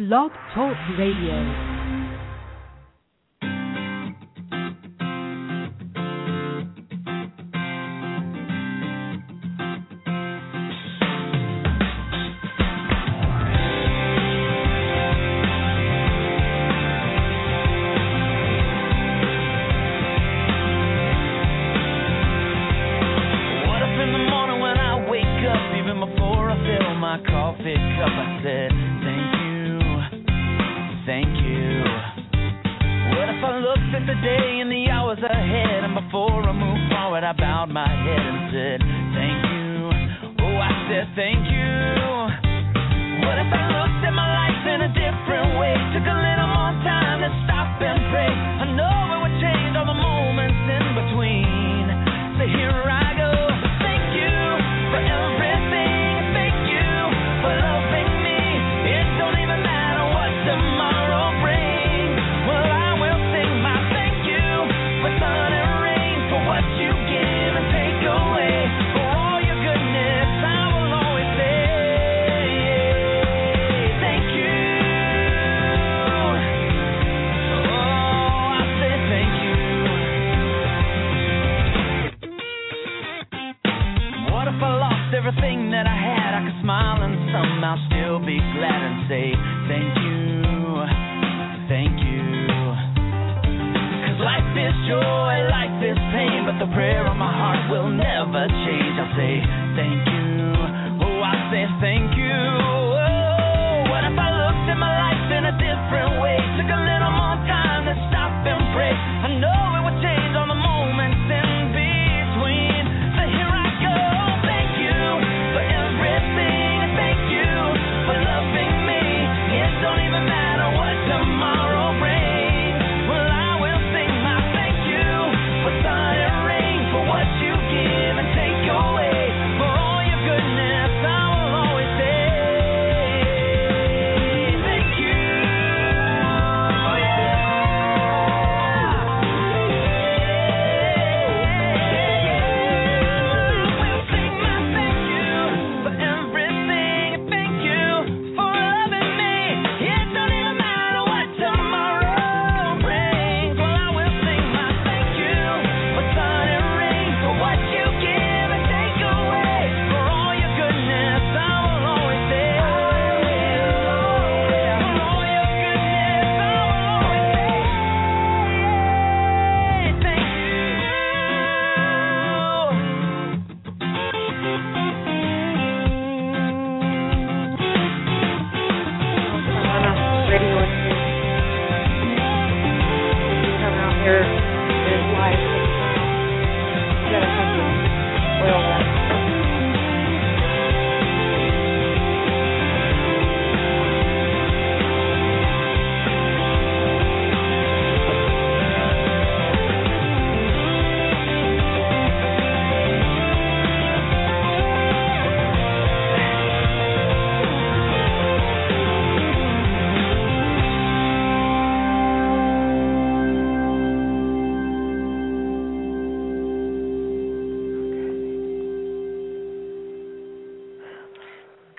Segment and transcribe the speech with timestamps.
[0.00, 1.69] Blog Talk Radio.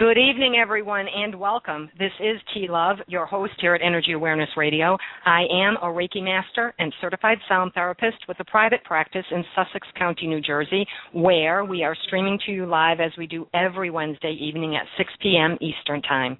[0.01, 1.88] Good evening, everyone, and welcome.
[2.00, 4.97] This is T Love, your host here at Energy Awareness Radio.
[5.28, 9.88] I am a Reiki Master and certified sound therapist with a private practice in Sussex
[9.95, 14.35] County, New Jersey, where we are streaming to you live as we do every Wednesday
[14.41, 15.56] evening at 6 p.m.
[15.61, 16.35] Eastern Time.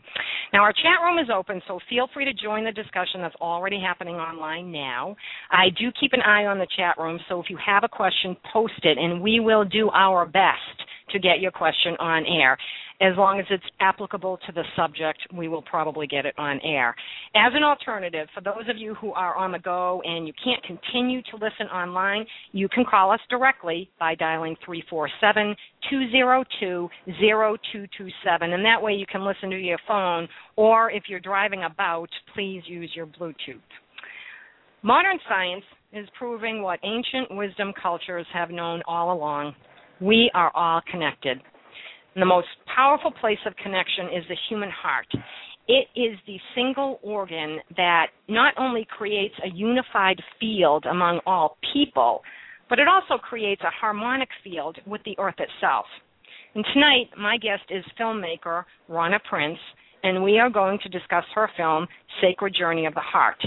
[0.54, 3.80] Now, our chat room is open, so feel free to join the discussion that's already
[3.80, 5.16] happening online now.
[5.52, 8.36] I do keep an eye on the chat room, so if you have a question,
[8.52, 12.58] post it, and we will do our best to get your question on air
[13.02, 16.96] as long as it's applicable to the subject, we will probably get it on air.
[17.36, 20.64] As an alternative, for those of you who are on the go and you can't
[20.64, 25.56] continue to listen online, you can call us directly by dialing 347
[25.90, 26.90] 202
[27.20, 28.53] 0227.
[28.53, 32.62] And that way you can listen to your phone, or if you're driving about, please
[32.68, 33.62] use your Bluetooth.
[34.84, 35.64] Modern science
[35.94, 39.56] is proving what ancient wisdom cultures have known all along.
[40.00, 41.40] We are all connected.
[42.16, 45.08] The most powerful place of connection is the human heart.
[45.67, 52.22] It is the single organ that not only creates a unified field among all people,
[52.69, 55.85] but it also creates a harmonic field with the earth itself.
[56.53, 59.59] And tonight, my guest is filmmaker Rana Prince,
[60.03, 61.87] and we are going to discuss her film,
[62.22, 63.41] Sacred Journey of the Heart.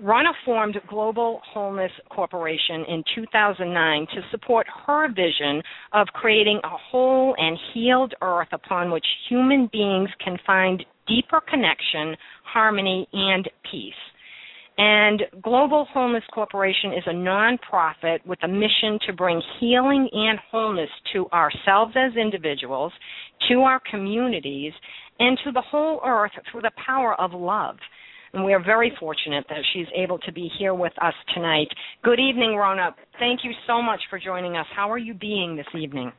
[0.00, 5.62] Ronna formed Global Wholeness Corporation in 2009 to support her vision
[5.92, 12.16] of creating a whole and healed earth upon which human beings can find deeper connection,
[12.42, 13.92] harmony, and peace.
[14.78, 20.88] And Global Wholeness Corporation is a nonprofit with a mission to bring healing and wholeness
[21.12, 22.92] to ourselves as individuals,
[23.50, 24.72] to our communities,
[25.18, 27.76] and to the whole earth through the power of love.
[28.32, 31.68] And we are very fortunate that she's able to be here with us tonight.
[32.02, 32.94] Good evening, Rona.
[33.18, 34.66] Thank you so much for joining us.
[34.74, 36.12] How are you being this evening?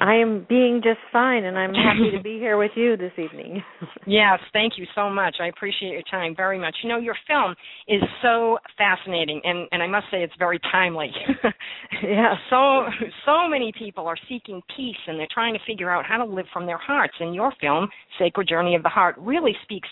[0.00, 3.62] I am being just fine, and I'm happy to be here with you this evening.
[4.06, 5.36] yes, thank you so much.
[5.40, 6.76] I appreciate your time very much.
[6.82, 7.54] You know, your film
[7.88, 11.10] is so fascinating, and and I must say it's very timely.
[12.04, 12.34] yeah.
[12.50, 12.86] So
[13.26, 16.46] so many people are seeking peace, and they're trying to figure out how to live
[16.52, 17.14] from their hearts.
[17.18, 19.88] And your film, Sacred Journey of the Heart, really speaks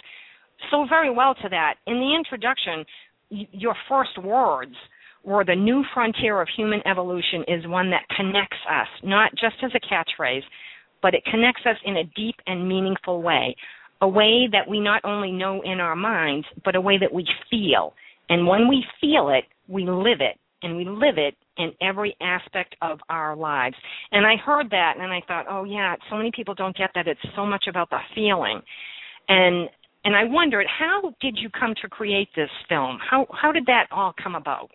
[0.70, 1.74] so very well to that.
[1.86, 2.84] In the introduction,
[3.30, 4.74] your first words
[5.24, 9.70] were the new frontier of human evolution is one that connects us, not just as
[9.74, 10.42] a catchphrase,
[11.00, 13.54] but it connects us in a deep and meaningful way.
[14.00, 17.24] A way that we not only know in our minds, but a way that we
[17.50, 17.94] feel.
[18.28, 20.38] And when we feel it, we live it.
[20.64, 23.74] And we live it in every aspect of our lives.
[24.12, 27.08] And I heard that and I thought, oh yeah, so many people don't get that
[27.08, 28.60] it's so much about the feeling.
[29.28, 29.68] And
[30.04, 32.98] and I wondered, how did you come to create this film?
[33.08, 34.70] How how did that all come about?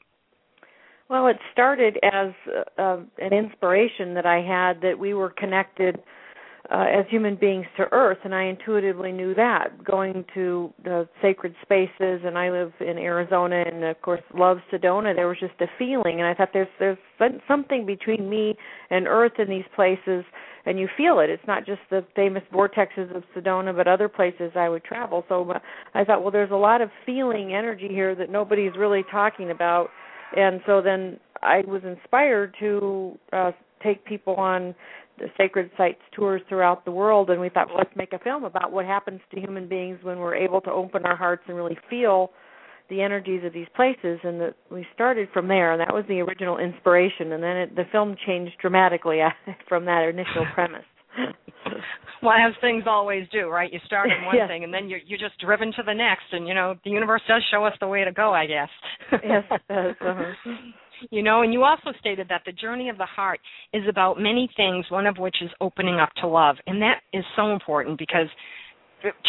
[1.09, 2.33] Well, it started as
[2.77, 6.00] uh, an inspiration that I had that we were connected
[6.69, 9.83] uh, as human beings to Earth, and I intuitively knew that.
[9.83, 15.15] Going to the sacred spaces, and I live in Arizona, and of course love Sedona.
[15.15, 16.97] There was just a feeling, and I thought there's there's
[17.47, 18.55] something between me
[18.89, 20.25] and Earth in these places,
[20.65, 21.29] and you feel it.
[21.29, 25.23] It's not just the famous vortexes of Sedona, but other places I would travel.
[25.29, 25.59] So uh,
[25.93, 29.89] I thought, well, there's a lot of feeling energy here that nobody's really talking about
[30.35, 33.51] and so then I was inspired to uh,
[33.83, 34.75] take people on
[35.37, 38.71] sacred sites tours throughout the world, and we thought, well, let's make a film about
[38.71, 42.31] what happens to human beings when we're able to open our hearts and really feel
[42.89, 44.19] the energies of these places.
[44.23, 47.31] And that we started from there, and that was the original inspiration.
[47.33, 49.19] And then it, the film changed dramatically
[49.67, 50.85] from that initial premise.
[52.21, 53.71] well, as things always do, right?
[53.73, 54.47] You start in one yes.
[54.47, 57.21] thing, and then you're you're just driven to the next, and you know the universe
[57.27, 58.69] does show us the way to go, I guess.
[59.11, 59.95] yes, it does.
[60.01, 60.53] Uh-huh.
[61.09, 63.39] You know, and you also stated that the journey of the heart
[63.73, 67.23] is about many things, one of which is opening up to love, and that is
[67.35, 68.27] so important because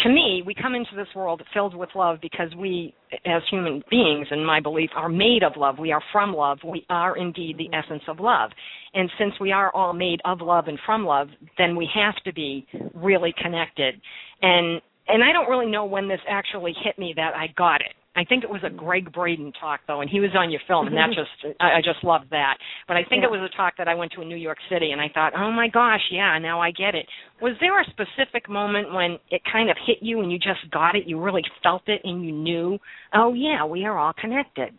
[0.03, 2.93] to me, we come into this world filled with love because we,
[3.25, 5.77] as human beings, in my belief, are made of love.
[5.77, 6.59] We are from love.
[6.63, 8.49] We are indeed the essence of love.
[8.93, 11.27] And since we are all made of love and from love,
[11.57, 12.65] then we have to be
[12.95, 14.01] really connected.
[14.41, 17.93] And and I don't really know when this actually hit me that I got it.
[18.19, 20.87] I think it was a Gregg Braden talk though, and he was on your film,
[20.87, 22.57] and that just I, I just loved that.
[22.85, 23.29] But I think yeah.
[23.29, 25.31] it was a talk that I went to in New York City, and I thought,
[25.37, 27.05] oh my gosh, yeah, now I get it.
[27.41, 30.95] Was there a specific moment when it kind of hit you and you just got
[30.95, 32.77] it, you really felt it, and you knew,
[33.13, 34.73] oh yeah, we are all connected?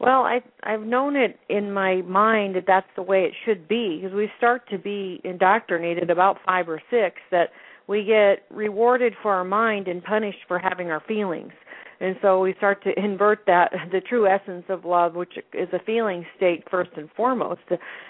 [0.00, 4.00] Well, I I've known it in my mind that that's the way it should be
[4.02, 7.50] because we start to be indoctrinated about five or six that
[7.86, 11.52] we get rewarded for our mind and punished for having our feelings
[12.00, 15.78] and so we start to invert that the true essence of love which is a
[15.84, 17.62] feeling state first and foremost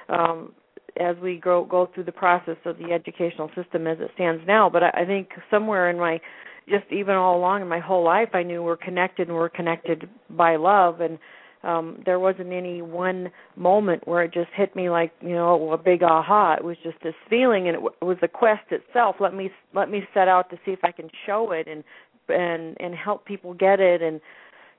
[0.09, 0.53] um
[1.01, 4.71] as we go go through the process of the educational system as it stands now.
[4.71, 6.21] But I, I think somewhere in my
[6.69, 10.09] just even all along in my whole life I knew we're connected and we're connected
[10.31, 11.01] by love.
[11.01, 11.19] And
[11.63, 15.79] um there wasn't any one moment where it just hit me like you know a
[15.79, 16.55] big aha.
[16.55, 19.17] It was just this feeling and it, w- it was the quest itself.
[19.21, 21.83] Let me let me set out to see if i can show it and
[22.29, 24.21] and and help people get it and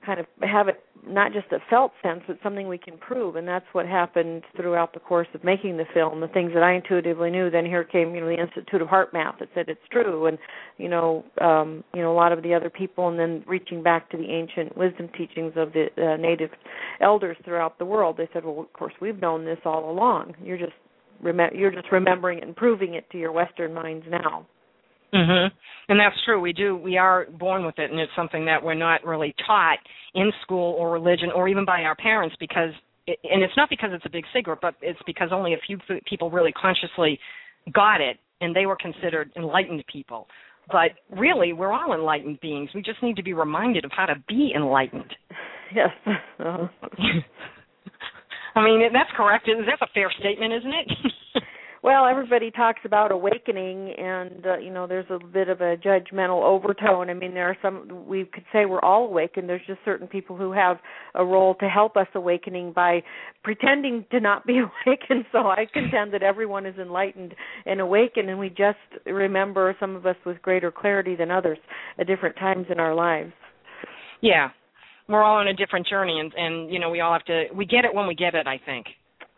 [0.06, 3.36] kind of have it not just a felt sense but something we can prove.
[3.36, 6.22] And that's what happened throughout the course of making the film.
[6.22, 9.40] The things that i intuitively knew then here came you know the institute of HeartMath
[9.40, 10.28] that said it's true.
[10.28, 10.38] And
[10.78, 14.10] you know um you know a lot of the other people and then reaching back
[14.12, 16.52] to the ancient wisdom teachings of the uh, native
[17.02, 20.36] elders throughout the world they said well of course we've known this all along.
[20.44, 20.74] You're just
[21.24, 24.46] you're just remembering it and proving it to your western minds now
[25.14, 25.52] Mhm.
[25.90, 26.40] And that's true.
[26.40, 26.76] We do.
[26.76, 29.78] We are born with it, and it's something that we're not really taught
[30.16, 32.72] in school or religion or even by our parents because.
[33.08, 35.78] It, and it's not because it's a big secret, but it's because only a few
[36.06, 37.20] people really consciously
[37.72, 40.28] got it, and they were considered enlightened people.
[40.72, 42.72] But really, we're all enlightened beings.
[42.74, 45.14] We just need to be reminded of how to be enlightened.
[45.74, 45.90] Yes.
[46.08, 46.68] Uh-huh.
[48.56, 49.50] I mean, that's correct.
[49.68, 50.88] That's a fair statement, isn't it?
[51.86, 56.42] Well, everybody talks about awakening, and uh, you know, there's a bit of a judgmental
[56.42, 57.12] overtone.
[57.12, 59.48] I mean, there are some we could say we're all awakened.
[59.48, 60.78] There's just certain people who have
[61.14, 63.04] a role to help us awakening by
[63.44, 65.26] pretending to not be awakened.
[65.32, 67.36] So I contend that everyone is enlightened
[67.68, 71.60] and awakened, and we just remember some of us with greater clarity than others
[72.00, 73.32] at different times in our lives.
[74.22, 74.50] Yeah,
[75.08, 77.44] we're all on a different journey, and and you know, we all have to.
[77.54, 78.48] We get it when we get it.
[78.48, 78.88] I think.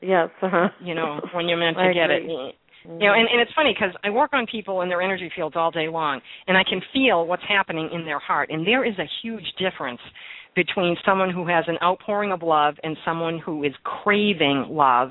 [0.01, 0.29] Yes.
[0.41, 0.69] Uh-huh.
[0.83, 2.33] You know, when you're meant to get agree.
[2.33, 2.55] it.
[2.85, 5.55] You know, and, and it's funny because I work on people in their energy fields
[5.57, 8.49] all day long, and I can feel what's happening in their heart.
[8.49, 9.99] And there is a huge difference
[10.55, 15.09] between someone who has an outpouring of love and someone who is craving love.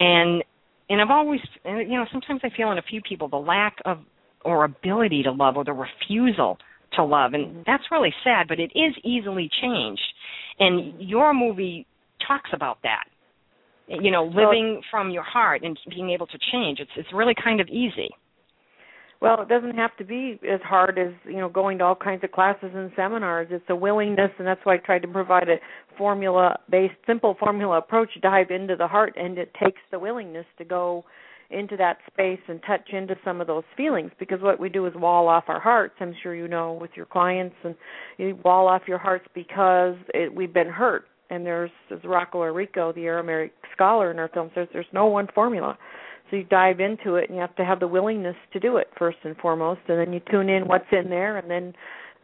[0.00, 0.44] And
[0.90, 4.00] and I've always, you know, sometimes I feel in a few people the lack of
[4.44, 6.58] or ability to love or the refusal
[6.92, 8.48] to love, and that's really sad.
[8.48, 10.02] But it is easily changed.
[10.58, 11.86] And your movie
[12.28, 13.04] talks about that
[13.88, 17.60] you know living from your heart and being able to change it's it's really kind
[17.60, 18.08] of easy
[19.20, 22.22] Well, it doesn't have to be as hard as you know going to all kinds
[22.24, 23.48] of classes and seminars.
[23.50, 25.56] It's a willingness, and that's why I tried to provide a
[25.96, 28.10] formula-based, simple formula approach.
[28.20, 31.04] Dive into the heart, and it takes the willingness to go
[31.50, 34.10] into that space and touch into some of those feelings.
[34.18, 35.94] Because what we do is wall off our hearts.
[36.00, 37.74] I'm sure you know with your clients, and
[38.18, 41.04] you wall off your hearts because it, we've been hurt.
[41.30, 45.28] And there's, as Rocco Errico, the Aramaic scholar in our film says, there's no one
[45.34, 45.78] formula.
[46.30, 48.88] So you dive into it, and you have to have the willingness to do it
[48.98, 51.74] first and foremost, and then you tune in what's in there, and then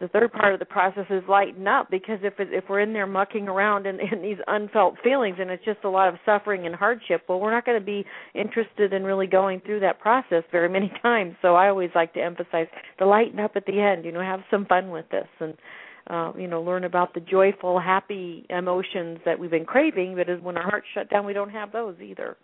[0.01, 3.07] the third part of the process is lighten up because if if we're in there
[3.07, 6.75] mucking around in, in these unfelt feelings and it's just a lot of suffering and
[6.75, 8.05] hardship, well, we're not going to be
[8.35, 11.35] interested in really going through that process very many times.
[11.43, 12.67] So I always like to emphasize
[12.99, 14.07] the lighten up at the end.
[14.07, 15.55] You know, have some fun with this and.
[16.11, 20.17] Uh, you know, learn about the joyful, happy emotions that we've been craving.
[20.17, 22.37] But as when our hearts shut down, we don't have those either.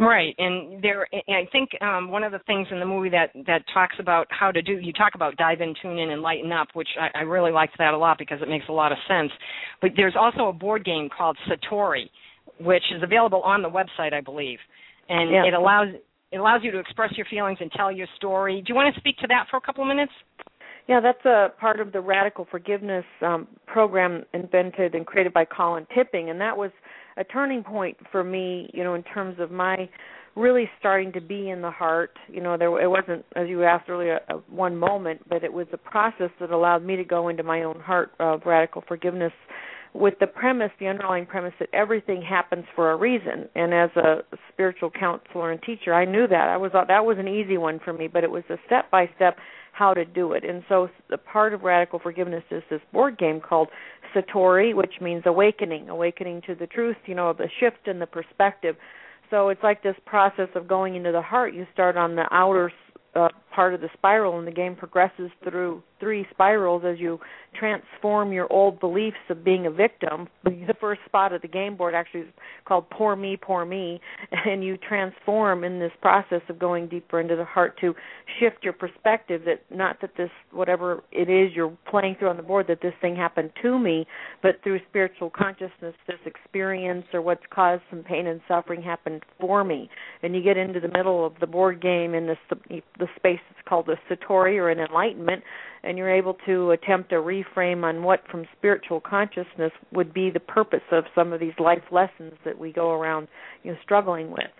[0.00, 3.30] Right, and there, and I think um, one of the things in the movie that
[3.46, 6.50] that talks about how to do, you talk about dive in, tune in, and lighten
[6.50, 8.98] up, which I, I really liked that a lot because it makes a lot of
[9.06, 9.30] sense.
[9.80, 12.08] But there's also a board game called Satori,
[12.60, 14.58] which is available on the website, I believe,
[15.08, 15.44] and Yeah.
[15.46, 15.88] it allows
[16.32, 18.62] it allows you to express your feelings and tell your story.
[18.62, 20.12] Do you want to speak to that for a couple of minutes?
[20.88, 25.86] Yeah, that's a part of the radical forgiveness um, program invented and created by Colin
[25.94, 26.70] Tipping, and that was
[27.18, 28.70] a turning point for me.
[28.72, 29.88] You know, in terms of my
[30.38, 32.16] really starting to be in the heart.
[32.28, 35.66] You know, there it wasn't, as you asked earlier, a, one moment, but it was
[35.72, 39.32] a process that allowed me to go into my own heart of radical forgiveness.
[39.94, 44.18] With the premise, the underlying premise that everything happens for a reason, and as a
[44.52, 46.48] spiritual counselor and teacher, I knew that.
[46.48, 49.08] I was that was an easy one for me, but it was a step by
[49.16, 49.38] step
[49.72, 50.44] how to do it.
[50.44, 53.68] And so the part of radical forgiveness is this board game called
[54.14, 58.76] Satori, which means awakening, awakening to the truth, you know, the shift in the perspective.
[59.30, 61.54] So it's like this process of going into the heart.
[61.54, 62.72] You start on the outer
[63.14, 67.18] uh, part of the spiral, and the game progresses through three spirals as you
[67.58, 70.28] transform your old beliefs of being a victim.
[70.44, 72.28] The first spot of the game board actually is
[72.66, 74.00] called "Poor Me, Poor Me,"
[74.44, 77.94] and you transform in this process of going deeper into the heart to
[78.38, 79.42] shift your perspective.
[79.46, 82.94] That not that this whatever it is you're playing through on the board that this
[83.00, 84.06] thing happened to me,
[84.42, 89.64] but through spiritual consciousness, this experience or what's caused some pain and suffering happened for
[89.64, 89.88] me.
[90.22, 92.38] And you get into the middle of the board game in this
[92.68, 95.42] the space that's called a satori or an enlightenment,
[95.82, 100.40] and you're able to attempt a reframe on what from spiritual consciousness would be the
[100.40, 103.28] purpose of some of these life lessons that we go around
[103.62, 104.50] you know struggling with.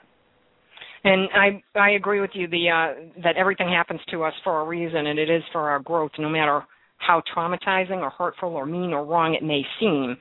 [1.04, 4.64] And I I agree with you the uh, that everything happens to us for a
[4.64, 6.62] reason, and it is for our growth, no matter
[6.98, 10.16] how traumatizing or hurtful or mean or wrong it may seem.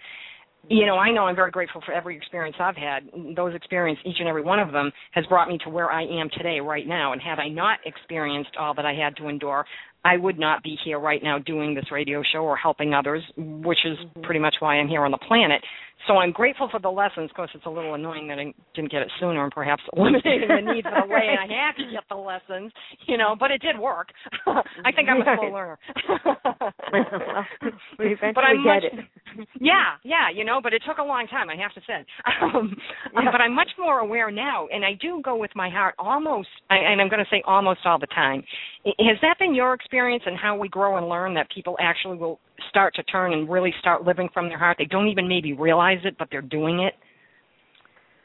[0.69, 3.09] You know, I know I'm very grateful for every experience I've had.
[3.35, 6.29] Those experiences, each and every one of them, has brought me to where I am
[6.35, 7.13] today, right now.
[7.13, 9.65] And had I not experienced all that I had to endure,
[10.07, 13.79] I would not be here right now doing this radio show or helping others, which
[13.85, 15.61] is pretty much why I'm here on the planet.
[16.07, 17.29] So I'm grateful for the lessons.
[17.29, 20.47] Of course, it's a little annoying that I didn't get it sooner and perhaps eliminating
[20.47, 22.71] the need for the way I had to get the lessons,
[23.07, 24.09] you know, but it did work.
[24.47, 25.79] I think I'm a slow learner.
[26.07, 27.45] well,
[27.99, 29.47] we eventually but I'm get much, it.
[29.59, 32.05] Yeah, yeah, you know, but it took a long time, I have to say.
[32.41, 32.75] Um,
[33.13, 33.31] Yeah.
[33.31, 37.01] But I'm much more aware now, and I do go with my heart almost, and
[37.01, 38.43] I'm going to say almost all the time.
[38.85, 42.39] Has that been your experience and how we grow and learn that people actually will
[42.69, 44.77] start to turn and really start living from their heart?
[44.77, 46.93] They don't even maybe realize it, but they're doing it.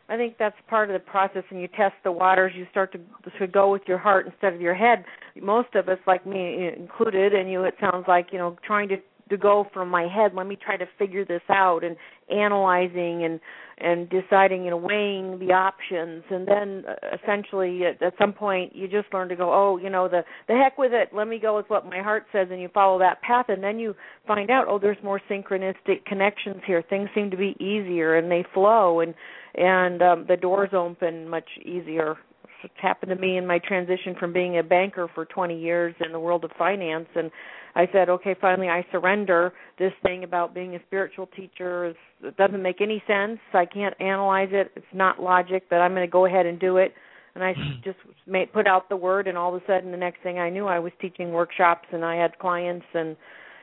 [0.08, 2.52] I think that's part of the process, and you test the waters.
[2.54, 3.00] You start to
[3.38, 5.04] to go with your heart instead of your head.
[5.40, 8.96] Most of us, like me included, and you, it sounds like you know, trying to
[9.32, 11.96] to go from my head let me try to figure this out and
[12.30, 13.40] analyzing and
[13.78, 16.22] and deciding know weighing the options.
[16.30, 19.90] And then uh, essentially at, at some point you just learn to go oh you
[19.90, 21.10] know the the heck with it.
[21.12, 23.46] Let me go with what my heart says and you follow that path.
[23.48, 23.94] And then you
[24.26, 26.82] find out oh there's more synchronistic connections here.
[26.88, 29.14] Things seem to be easier and they flow and
[29.54, 32.16] and um the doors open much easier
[32.64, 36.12] it's happened to me in my transition from being a banker for 20 years in
[36.12, 37.30] the world of finance and
[37.74, 41.94] I said, okay, finally I surrender this thing about being a spiritual teacher.
[42.22, 43.38] It doesn't make any sense.
[43.54, 44.72] I can't analyze it.
[44.76, 46.92] It's not logic, but I'm going to go ahead and do it.
[47.34, 47.80] And I hmm.
[47.82, 50.50] just made, put out the word, and all of a sudden, the next thing I
[50.50, 53.16] knew, I was teaching workshops, and I had clients, and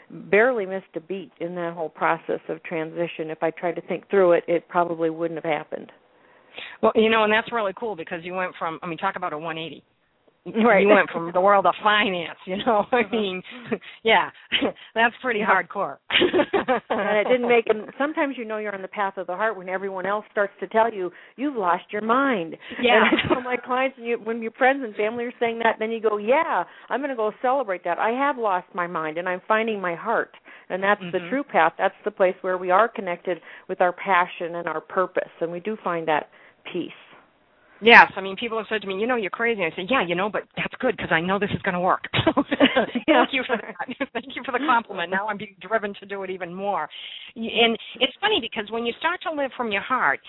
[0.09, 3.29] barely missed a beat in that whole process of transition.
[3.29, 5.91] If I tried to think through it, it probably wouldn't have happened.
[6.81, 9.33] Well, you know, and that's really cool because you went from, I mean, talk about
[9.33, 9.83] a 180
[10.45, 10.81] right.
[10.81, 12.85] you went from the world of finance, you know.
[12.91, 13.09] I uh-huh.
[13.11, 13.41] mean,
[14.03, 14.29] yeah,
[14.95, 15.97] that's pretty hardcore.
[16.09, 17.75] and it didn't make it.
[17.97, 20.67] Sometimes you know you're on the path of the heart when everyone else starts to
[20.67, 22.55] tell you you've lost your mind.
[22.81, 23.03] Yeah.
[23.11, 25.75] And I tell my clients, and you, when your friends and family are saying that,
[25.79, 27.99] then you go, yeah, I'm going to go celebrate that.
[27.99, 30.31] I have lost my mind, and I'm finding my heart,
[30.69, 31.11] and that's mm-hmm.
[31.11, 31.73] the true path.
[31.77, 35.59] That's the place where we are connected with our passion and our purpose, and we
[35.59, 36.29] do find that
[36.71, 36.91] peace.
[37.81, 39.63] Yes, I mean people have said to me, you know, you're crazy.
[39.63, 41.79] I say, yeah, you know, but that's good because I know this is going to
[41.79, 42.03] work.
[42.25, 44.09] Thank you for that.
[44.13, 45.11] Thank you for the compliment.
[45.11, 46.89] Now I'm being driven to do it even more.
[47.35, 50.19] And it's funny because when you start to live from your heart,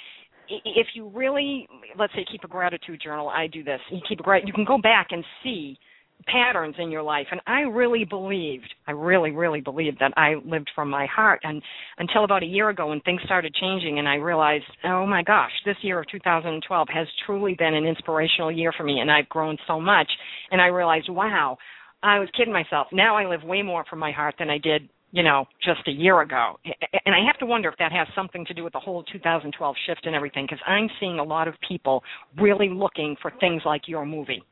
[0.49, 1.69] if you really,
[1.99, 3.81] let's say, keep a gratitude journal, I do this.
[3.91, 5.79] You keep a grat, you can go back and see
[6.27, 10.71] patterns in your life and i really believed i really really believed that i lived
[10.75, 11.63] from my heart and
[11.99, 15.51] until about a year ago when things started changing and i realized oh my gosh
[15.65, 19.57] this year of 2012 has truly been an inspirational year for me and i've grown
[19.67, 20.09] so much
[20.51, 21.57] and i realized wow
[22.03, 24.89] i was kidding myself now i live way more from my heart than i did
[25.13, 26.57] you know, just a year ago.
[27.05, 29.77] And I have to wonder if that has something to do with the whole 2012
[29.87, 32.03] shift and everything, because I'm seeing a lot of people
[32.41, 34.43] really looking for things like your movie.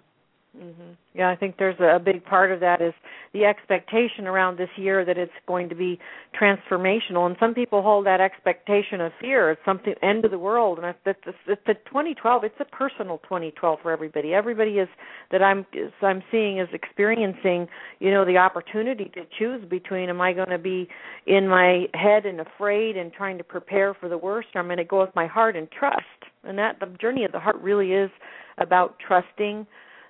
[0.57, 0.93] Mm-hmm.
[1.15, 2.95] Yeah, I think there's a big part of that is
[3.35, 5.99] the expectation around this year that it's going to be
[6.41, 9.51] transformational, and some people hold that expectation of fear.
[9.51, 12.45] It's something end of the world, and it's, it's, it's the 2012.
[12.45, 14.33] It's a personal 2012 for everybody.
[14.33, 14.89] Everybody is
[15.31, 17.69] that I'm is, I'm seeing is experiencing,
[18.01, 20.89] you know, the opportunity to choose between am I going to be
[21.27, 24.79] in my head and afraid and trying to prepare for the worst, or I'm going
[24.79, 26.05] to go with my heart and trust.
[26.43, 28.11] And that the journey of the heart really is
[28.57, 29.67] about trusting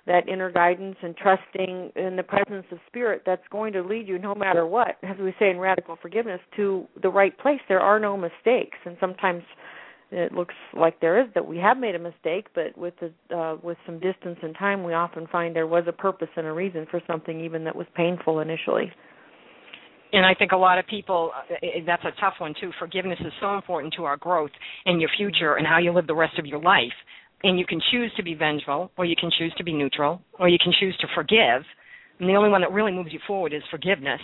[0.09, 4.17] that inner guidance and trusting in the presence of spirit that's going to lead you
[4.17, 7.59] no matter what as we say in radical forgiveness to the right place.
[7.69, 8.77] There are no mistakes.
[8.85, 9.43] And sometimes
[10.11, 13.57] it looks like there is that we have made a mistake but with the uh,
[13.61, 16.87] with some distance and time we often find there was a purpose and a reason
[16.89, 18.91] for something even that was painful initially.
[20.11, 22.71] And I think a lot of people uh, that's a tough one too.
[22.79, 24.51] Forgiveness is so important to our growth
[24.87, 26.97] and your future and how you live the rest of your life
[27.43, 30.49] and you can choose to be vengeful, or you can choose to be neutral, or
[30.49, 31.63] you can choose to forgive.
[32.19, 34.19] And the only one that really moves you forward is forgiveness.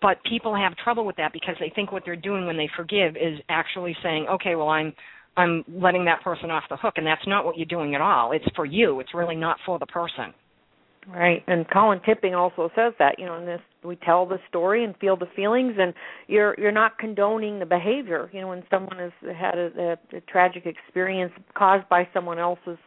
[0.00, 3.16] But people have trouble with that because they think what they're doing when they forgive
[3.16, 4.92] is actually saying, "Okay, well, I'm
[5.36, 8.32] I'm letting that person off the hook," and that's not what you're doing at all.
[8.32, 9.00] It's for you.
[9.00, 10.34] It's really not for the person.
[11.06, 14.84] Right, and Colin Tipping also says that you know in this we tell the story
[14.84, 15.94] and feel the feelings, and
[16.26, 18.28] you're you're not condoning the behavior.
[18.32, 22.78] You know when someone has had a, a, a tragic experience caused by someone else's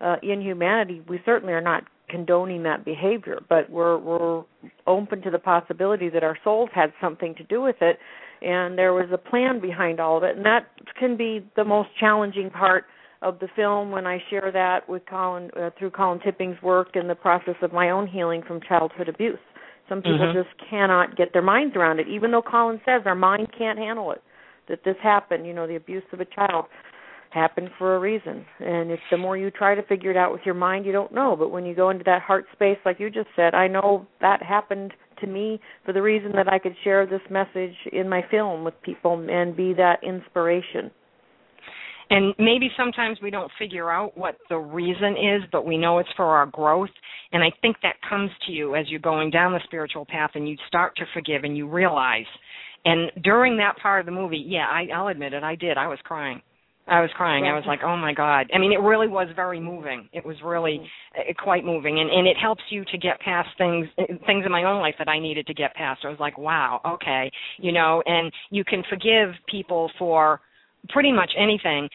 [0.00, 4.44] uh, inhumanity, we certainly are not condoning that behavior, but we're we're
[4.86, 7.98] open to the possibility that our souls had something to do with it,
[8.42, 11.90] and there was a plan behind all of it, and that can be the most
[11.98, 12.84] challenging part
[13.26, 17.10] of the film when I share that with Colin uh, through Colin Tipping's work and
[17.10, 19.38] the process of my own healing from childhood abuse.
[19.88, 20.38] Some people mm-hmm.
[20.38, 24.12] just cannot get their minds around it, even though Colin says our mind can't handle
[24.12, 24.22] it.
[24.68, 26.66] That this happened, you know, the abuse of a child
[27.30, 28.44] happened for a reason.
[28.60, 31.12] And if the more you try to figure it out with your mind, you don't
[31.12, 31.36] know.
[31.36, 34.42] But when you go into that heart space, like you just said, I know that
[34.42, 38.64] happened to me for the reason that I could share this message in my film
[38.64, 40.90] with people and be that inspiration.
[42.10, 46.08] And maybe sometimes we don't figure out what the reason is, but we know it's
[46.16, 46.90] for our growth.
[47.32, 50.48] And I think that comes to you as you're going down the spiritual path and
[50.48, 52.26] you start to forgive and you realize.
[52.84, 55.76] And during that part of the movie, yeah, I, I'll admit it, I did.
[55.76, 56.40] I was crying.
[56.88, 57.46] I was crying.
[57.46, 60.08] I was like, "Oh my god!" I mean, it really was very moving.
[60.12, 60.80] It was really
[61.18, 63.88] uh, quite moving, and and it helps you to get past things
[64.24, 66.02] things in my own life that I needed to get past.
[66.04, 70.40] I was like, "Wow, okay," you know, and you can forgive people for
[70.88, 71.88] pretty much anything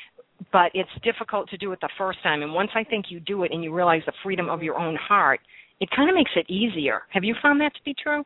[0.52, 2.42] but it's difficult to do it the first time.
[2.42, 4.96] And once i think you do it and you realize the freedom of your own
[4.96, 5.40] heart
[5.80, 7.02] it kind of makes it easier.
[7.10, 8.24] Have you found that to be true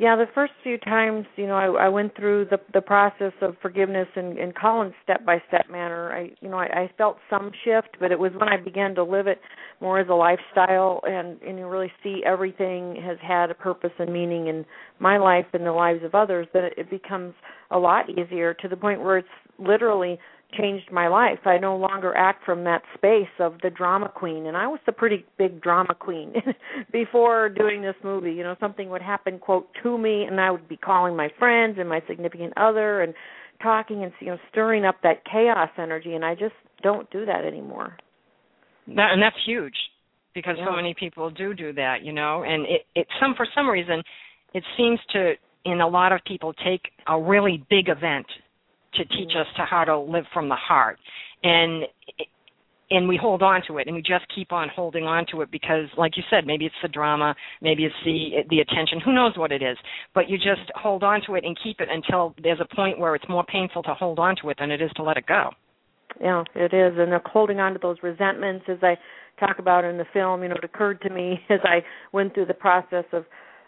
[0.00, 3.56] Yeah, the first few times, you know, I, I went through the the process of
[3.60, 6.12] forgiveness in, in Colin's step by step manner.
[6.12, 9.02] I, you know, I, I felt some shift, but it was when I began to
[9.02, 9.40] live it
[9.80, 14.12] more as a lifestyle, and and you really see everything has had a purpose and
[14.12, 14.64] meaning in
[15.00, 16.46] my life and the lives of others.
[16.54, 17.34] That it, it becomes
[17.72, 20.16] a lot easier to the point where it's literally
[20.56, 21.40] changed my life.
[21.44, 24.92] I no longer act from that space of the drama queen, and I was a
[24.92, 26.34] pretty big drama queen
[26.92, 28.32] before doing this movie.
[28.32, 31.76] You know, something would happen quote to me, and I would be calling my friends
[31.78, 33.14] and my significant other and
[33.62, 37.44] talking and you know stirring up that chaos energy, and I just don't do that
[37.44, 37.96] anymore.
[38.86, 39.76] That and that's huge
[40.34, 40.66] because yeah.
[40.66, 44.02] so many people do do that, you know, and it it some for some reason
[44.54, 45.34] it seems to
[45.64, 48.26] in a lot of people take a really big event
[48.94, 49.14] to mm-hmm.
[49.16, 50.98] teach us to how to live from the heart.
[51.42, 51.84] And
[52.90, 55.50] and we hold on to it and we just keep on holding on to it
[55.50, 59.36] because like you said maybe it's the drama maybe it's the the attention who knows
[59.36, 59.76] what it is.
[60.14, 63.14] But you just hold on to it and keep it until there's a point where
[63.14, 65.50] it's more painful to hold on to it than it is to let it go.
[66.20, 68.96] Yeah it is and holding on to those resentments as i
[69.38, 71.80] talk about in the film you know it occurred to me as i
[72.12, 73.24] went through the process of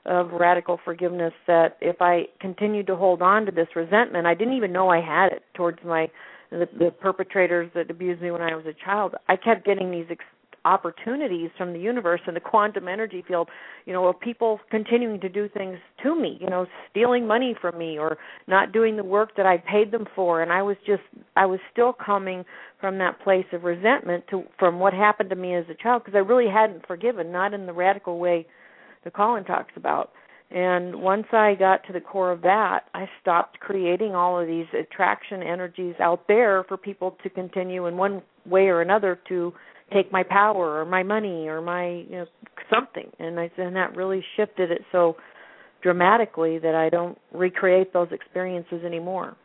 [0.07, 4.55] of radical forgiveness that if I continued to hold on to this resentment, I didn't
[4.55, 6.11] even know I had it towards my
[6.51, 9.15] the, the perpetrators that abused me when I was a child.
[9.29, 10.25] I kept getting these ex-
[10.65, 13.49] opportunities from the universe and the quantum energy field,
[13.87, 17.79] you know, of people continuing to do things to me, you know, stealing money from
[17.79, 21.03] me or not doing the work that I paid them for and I was just
[21.37, 22.45] I was still coming
[22.81, 26.17] from that place of resentment to from what happened to me as a child because
[26.17, 28.47] I really hadn't forgiven, not in the radical way
[29.05, 30.11] the Colin talks about.
[30.51, 34.67] And once I got to the core of that, I stopped creating all of these
[34.79, 39.53] attraction energies out there for people to continue in one way or another to
[39.93, 42.27] take my power or my money or my you know
[42.73, 43.11] something.
[43.21, 45.17] And I and that really shifted it so
[45.83, 49.37] dramatically that I don't recreate those experiences anymore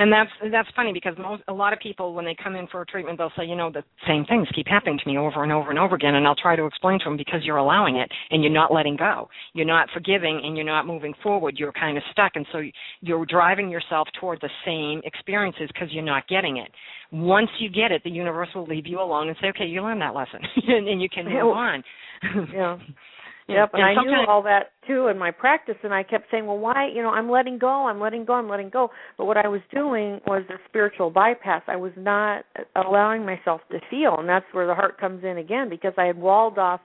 [0.00, 2.80] and that's that's funny because most a lot of people when they come in for
[2.80, 5.52] a treatment they'll say you know the same things keep happening to me over and
[5.52, 8.10] over and over again and I'll try to explain to them because you're allowing it
[8.30, 9.28] and you're not letting go.
[9.52, 11.56] You're not forgiving and you're not moving forward.
[11.58, 12.62] You're kind of stuck and so
[13.02, 16.70] you're driving yourself toward the same experiences because you're not getting it.
[17.12, 20.00] Once you get it the universe will leave you alone and say okay you learned
[20.00, 21.84] that lesson and, and you can move on.
[22.52, 22.78] Yeah
[23.50, 26.46] Yep, and, and I knew all that too in my practice, and I kept saying,
[26.46, 26.88] "Well, why?
[26.88, 29.60] You know, I'm letting go, I'm letting go, I'm letting go." But what I was
[29.72, 31.62] doing was a spiritual bypass.
[31.66, 32.44] I was not
[32.76, 36.16] allowing myself to feel, and that's where the heart comes in again because I had
[36.18, 36.80] walled off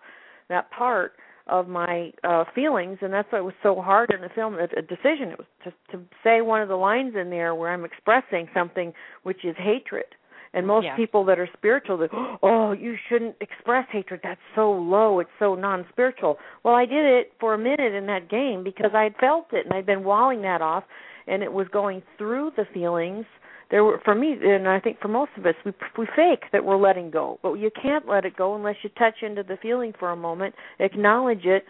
[0.49, 1.13] that part
[1.47, 4.55] of my uh feelings, and that's why it was so hard in the film.
[4.55, 7.71] A, a decision it was to to say one of the lines in there where
[7.71, 10.05] I'm expressing something which is hatred
[10.55, 10.95] and most yeah.
[10.95, 12.09] people that are spiritual, that
[12.41, 14.21] oh, you shouldn't express hatred.
[14.23, 15.19] That's so low.
[15.19, 16.37] It's so non-spiritual.
[16.63, 19.65] Well, I did it for a minute in that game because I had felt it
[19.65, 20.85] and I'd been walling that off,
[21.27, 23.25] and it was going through the feelings.
[23.69, 26.63] There were for me, and I think for most of us, we we fake that
[26.63, 29.91] we're letting go, but you can't let it go unless you touch into the feeling
[29.99, 31.65] for a moment, acknowledge it,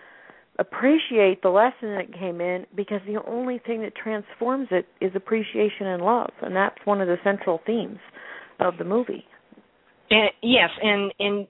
[0.60, 5.88] appreciate the lesson that came in because the only thing that transforms it is appreciation
[5.88, 8.00] and love and that's one of the central themes
[8.60, 9.26] of the movie.
[10.10, 11.48] And, yes, and and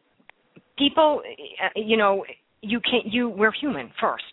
[0.77, 1.21] people,
[1.63, 2.23] uh, you know,
[2.61, 3.05] you can't.
[3.11, 4.23] You we're human first.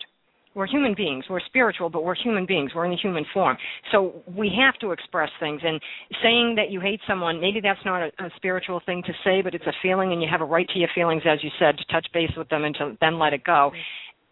[0.54, 1.24] We're human beings.
[1.30, 2.72] We're spiritual, but we're human beings.
[2.74, 3.56] We're in the human form.
[3.90, 5.62] So we have to express things.
[5.64, 5.80] And
[6.22, 9.54] saying that you hate someone, maybe that's not a, a spiritual thing to say, but
[9.54, 11.84] it's a feeling, and you have a right to your feelings, as you said, to
[11.90, 13.72] touch base with them and to then let it go.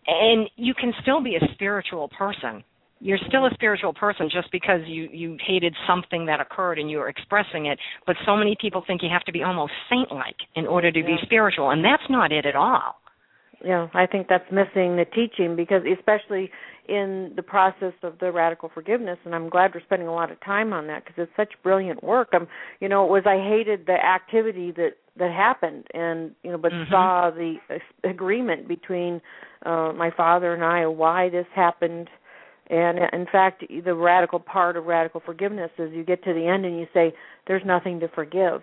[0.06, 2.64] And you can still be a spiritual person
[3.00, 7.08] you're still a spiritual person just because you you hated something that occurred and you're
[7.08, 10.66] expressing it but so many people think you have to be almost saint like in
[10.66, 11.06] order to yeah.
[11.06, 12.96] be spiritual and that's not it at all
[13.64, 16.50] yeah i think that's missing the teaching because especially
[16.88, 20.38] in the process of the radical forgiveness and i'm glad we're spending a lot of
[20.40, 22.46] time on that because it's such brilliant work i'm
[22.80, 26.72] you know it was i hated the activity that that happened and you know but
[26.72, 26.90] mm-hmm.
[26.90, 27.56] saw the
[28.08, 29.20] agreement between
[29.66, 32.08] uh my father and i why this happened
[32.70, 36.64] and in fact, the radical part of radical forgiveness is you get to the end
[36.64, 37.12] and you say,
[37.46, 38.62] "There's nothing to forgive."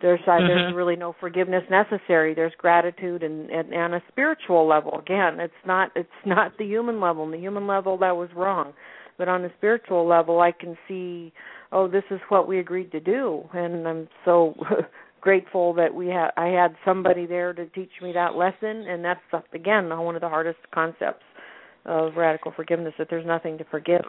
[0.00, 0.46] There's uh, mm-hmm.
[0.46, 2.34] there's really no forgiveness necessary.
[2.34, 4.98] There's gratitude and, and and a spiritual level.
[4.98, 7.24] Again, it's not it's not the human level.
[7.24, 8.74] On the human level, that was wrong,
[9.18, 11.32] but on the spiritual level, I can see,
[11.72, 14.54] oh, this is what we agreed to do, and I'm so
[15.20, 19.20] grateful that we had I had somebody there to teach me that lesson, and that's
[19.52, 21.24] again one of the hardest concepts
[21.84, 24.04] of radical forgiveness that there's nothing to forgive.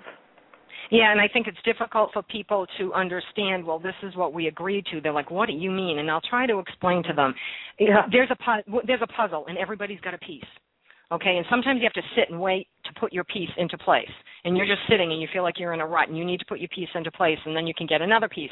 [0.91, 3.65] Yeah, and I think it's difficult for people to understand.
[3.65, 5.01] Well, this is what we agreed to.
[5.01, 7.33] They're like, "What do you mean?" And I'll try to explain to them.
[7.79, 8.05] Yeah.
[8.11, 10.45] There's a pu- there's a puzzle, and everybody's got a piece.
[11.11, 14.09] Okay, and sometimes you have to sit and wait to put your piece into place.
[14.45, 16.39] And you're just sitting and you feel like you're in a rut and you need
[16.39, 18.49] to put your piece into place and then you can get another piece.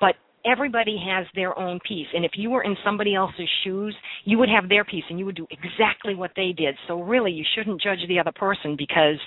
[0.00, 0.14] But
[0.50, 2.06] everybody has their own piece.
[2.14, 5.26] And if you were in somebody else's shoes, you would have their piece and you
[5.26, 6.74] would do exactly what they did.
[6.88, 9.18] So really, you shouldn't judge the other person because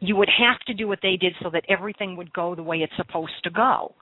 [0.00, 2.78] you would have to do what they did so that everything would go the way
[2.78, 3.94] it's supposed to go.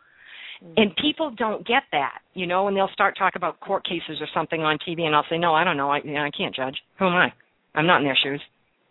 [0.63, 0.73] Mm-hmm.
[0.77, 4.27] And people don't get that, you know, and they'll start talking about court cases or
[4.35, 6.55] something on TV, and I'll say, no, I don't know, I, you know, I can't
[6.55, 6.77] judge.
[6.99, 7.33] Who am I?
[7.75, 8.43] I'm not in their shoes.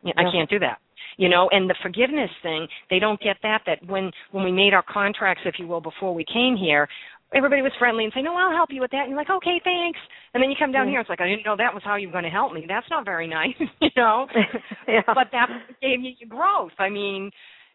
[0.06, 0.80] I can't do that
[1.18, 4.74] you know and the forgiveness thing they don't get that that when when we made
[4.74, 6.88] our contracts if you will before we came here
[7.34, 9.60] everybody was friendly and saying, "No, I'll help you with that." And you're like, "Okay,
[9.64, 10.00] thanks."
[10.34, 10.92] And then you come down mm-hmm.
[10.92, 12.66] here, it's like, "I didn't know that was how you were going to help me."
[12.68, 14.28] That's not very nice, you know.
[14.88, 15.02] yeah.
[15.08, 15.48] But that
[15.82, 16.74] gave you growth.
[16.80, 17.32] I mean,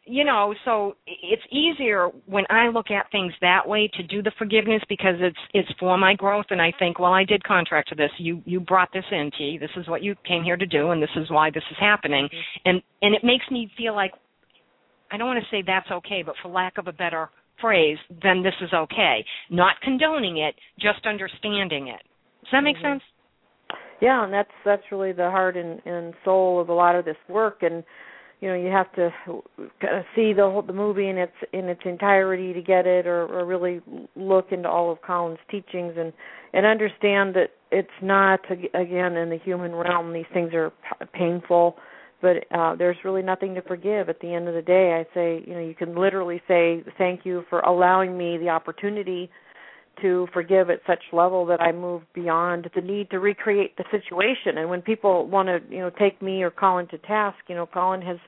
[0.08, 4.30] you know, so it's easier when I look at things that way to do the
[4.38, 7.94] forgiveness because it's it's for my growth, and I think, well, I did contract to
[7.96, 8.10] this.
[8.18, 9.58] You you brought this in, T.
[9.58, 12.26] This is what you came here to do, and this is why this is happening.
[12.26, 12.68] Mm-hmm.
[12.68, 14.12] And and it makes me feel like
[15.10, 17.28] I don't want to say that's okay, but for lack of a better
[17.60, 19.24] phrase, then this is okay.
[19.50, 22.02] Not condoning it, just understanding it.
[22.42, 22.94] Does that make mm-hmm.
[22.94, 23.02] sense?
[24.00, 27.16] Yeah, and that's that's really the heart and, and soul of a lot of this
[27.28, 27.82] work and
[28.40, 29.10] you know you have to
[29.80, 33.06] kind of see the whole the movie in its in its entirety to get it
[33.06, 33.80] or, or really
[34.14, 36.12] look into all of Colin's teachings and
[36.52, 40.72] and understand that it's not again in the human realm these things are
[41.14, 41.76] painful
[42.22, 44.08] but uh there's really nothing to forgive.
[44.08, 47.24] At the end of the day i say you know you can literally say thank
[47.24, 49.30] you for allowing me the opportunity
[50.02, 54.58] to forgive at such level that i move beyond the need to recreate the situation.
[54.58, 57.66] And when people want to you know take me or colin to task you know
[57.66, 58.18] colin has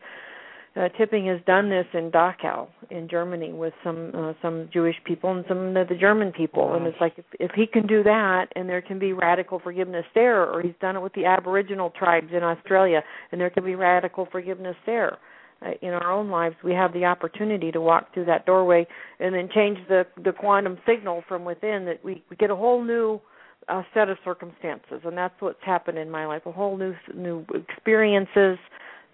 [0.79, 5.31] uh, Tipping has done this in Dachau in Germany with some uh, some Jewish people
[5.33, 8.47] and some of the German people, and it's like if, if he can do that,
[8.55, 12.29] and there can be radical forgiveness there, or he's done it with the Aboriginal tribes
[12.33, 15.19] in Australia, and there can be radical forgiveness there.
[15.61, 18.87] Uh, in our own lives, we have the opportunity to walk through that doorway
[19.19, 21.87] and then change the the quantum signal from within.
[21.87, 23.21] That we, we get a whole new
[23.69, 26.43] uh, set of circumstances, and that's what's happened in my life.
[26.47, 28.59] A whole new new experiences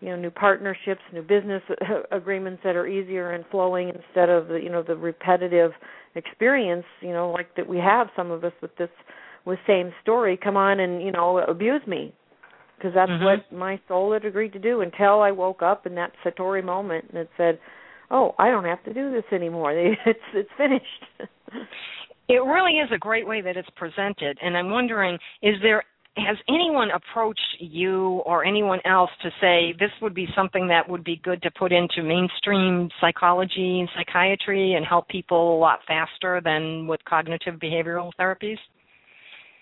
[0.00, 1.62] you know new partnerships new business
[2.12, 5.72] agreements that are easier and flowing instead of the you know the repetitive
[6.14, 8.90] experience you know like that we have some of us with this
[9.44, 12.12] with same story come on and you know abuse me.
[12.76, 13.24] Because that's mm-hmm.
[13.24, 17.06] what my soul had agreed to do until I woke up in that satori moment
[17.08, 17.58] and it said
[18.10, 19.72] oh I don't have to do this anymore.
[20.06, 21.04] It's it's finished.
[22.26, 25.84] It really is a great way that it's presented and i'm wondering is there
[26.16, 31.02] has anyone approached you or anyone else to say this would be something that would
[31.02, 36.40] be good to put into mainstream psychology and psychiatry and help people a lot faster
[36.44, 38.58] than with cognitive behavioral therapies?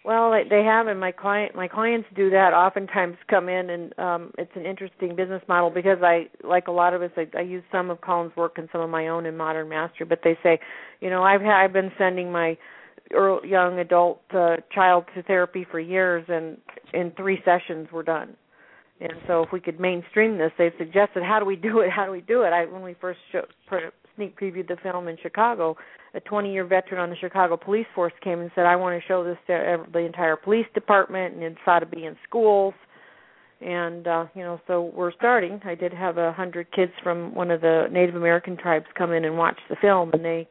[0.04, 2.52] Well, they have, and my client, my clients do that.
[2.52, 6.92] Oftentimes, come in, and um, it's an interesting business model because I, like a lot
[6.92, 9.36] of us, I, I use some of Colin's work and some of my own in
[9.36, 10.06] Modern Mastery.
[10.08, 10.58] But they say,
[11.00, 12.58] you know, I've I've been sending my
[13.14, 16.58] early, young adult uh, child to therapy for years, and
[16.92, 18.36] in three sessions we're done.
[19.00, 21.90] And so, if we could mainstream this, they've suggested, how do we do it?
[21.90, 22.52] How do we do it?
[22.52, 23.42] I when we first show,
[24.14, 25.76] sneak previewed the film in Chicago,
[26.14, 29.24] a 20-year veteran on the Chicago police force came and said, "I want to show
[29.24, 32.74] this to the entire police department, and it's ought to be in schools."
[33.64, 37.50] and uh you know so we're starting i did have a hundred kids from one
[37.50, 40.48] of the native american tribes come in and watch the film and they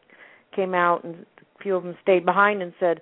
[0.55, 1.25] came out and
[1.61, 3.01] few of them stayed behind and said,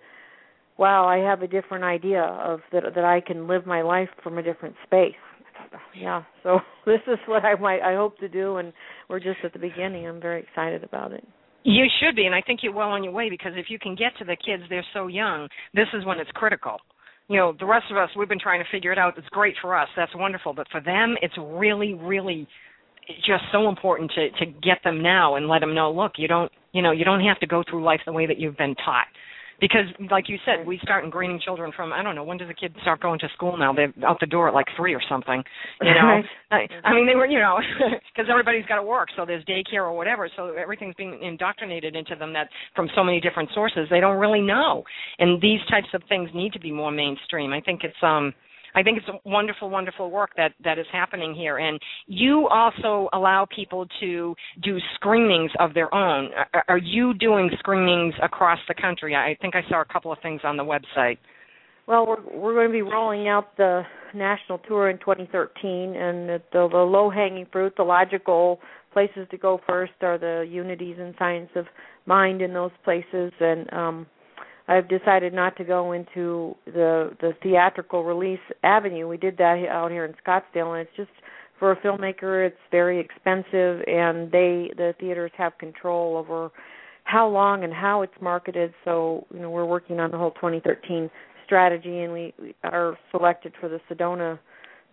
[0.77, 4.37] "Wow, I have a different idea of that that I can live my life from
[4.37, 5.15] a different space."
[5.73, 8.73] Oh, yeah, so this is what I might I hope to do, and
[9.09, 10.07] we're just at the beginning.
[10.07, 11.25] I'm very excited about it.
[11.63, 13.93] You should be, and I think you're well on your way because if you can
[13.93, 15.49] get to the kids, they're so young.
[15.73, 16.77] This is when it's critical.
[17.27, 19.17] You know, the rest of us, we've been trying to figure it out.
[19.17, 19.89] It's great for us.
[19.95, 22.47] That's wonderful, but for them, it's really, really
[23.25, 25.91] just so important to to get them now and let them know.
[25.91, 28.39] Look, you don't you know you don't have to go through life the way that
[28.39, 29.07] you've been taught.
[29.59, 32.53] Because like you said we start ingraining children from i don't know when does a
[32.53, 33.73] kid start going to school now?
[33.73, 35.43] They're out the door at like three or something
[35.81, 36.21] you know?
[36.51, 37.57] I, I mean they were you know
[38.15, 42.15] because everybody's got to work so there's daycare or whatever so everything's being indoctrinated into
[42.15, 44.83] them that from so many different sources they don't really know.
[45.19, 47.51] And these types of things need to be more mainstream.
[47.51, 48.33] I think it's um
[48.75, 51.57] I think it's wonderful, wonderful work that that is happening here.
[51.57, 56.31] And you also allow people to do screenings of their own.
[56.53, 59.15] Are, are you doing screenings across the country?
[59.15, 61.17] I think I saw a couple of things on the website.
[61.87, 63.81] Well, we're we're going to be rolling out the
[64.13, 68.59] national tour in 2013, and the, the, the low-hanging fruit, the logical
[68.93, 71.65] places to go first are the unities and science of
[72.05, 74.07] mind in those places, and um,
[74.69, 79.07] I've decided not to go into the the theatrical release avenue.
[79.07, 81.09] We did that out here in Scottsdale, and it's just
[81.57, 86.51] for a filmmaker, it's very expensive, and they the theaters have control over
[87.03, 88.71] how long and how it's marketed.
[88.85, 91.09] So you know, we're working on the whole 2013
[91.45, 94.37] strategy, and we, we are selected for the Sedona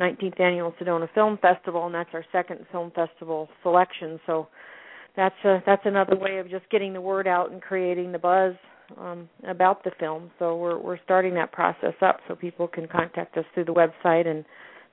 [0.01, 4.19] 19th annual Sedona Film Festival, and that's our second film festival selection.
[4.25, 4.49] So
[5.17, 8.55] that's a, that's another way of just getting the word out and creating the buzz
[8.99, 10.31] um, about the film.
[10.39, 14.27] So we're we're starting that process up so people can contact us through the website
[14.27, 14.45] and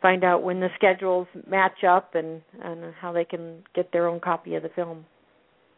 [0.02, 4.20] find out when the schedules match up and and how they can get their own
[4.20, 5.06] copy of the film.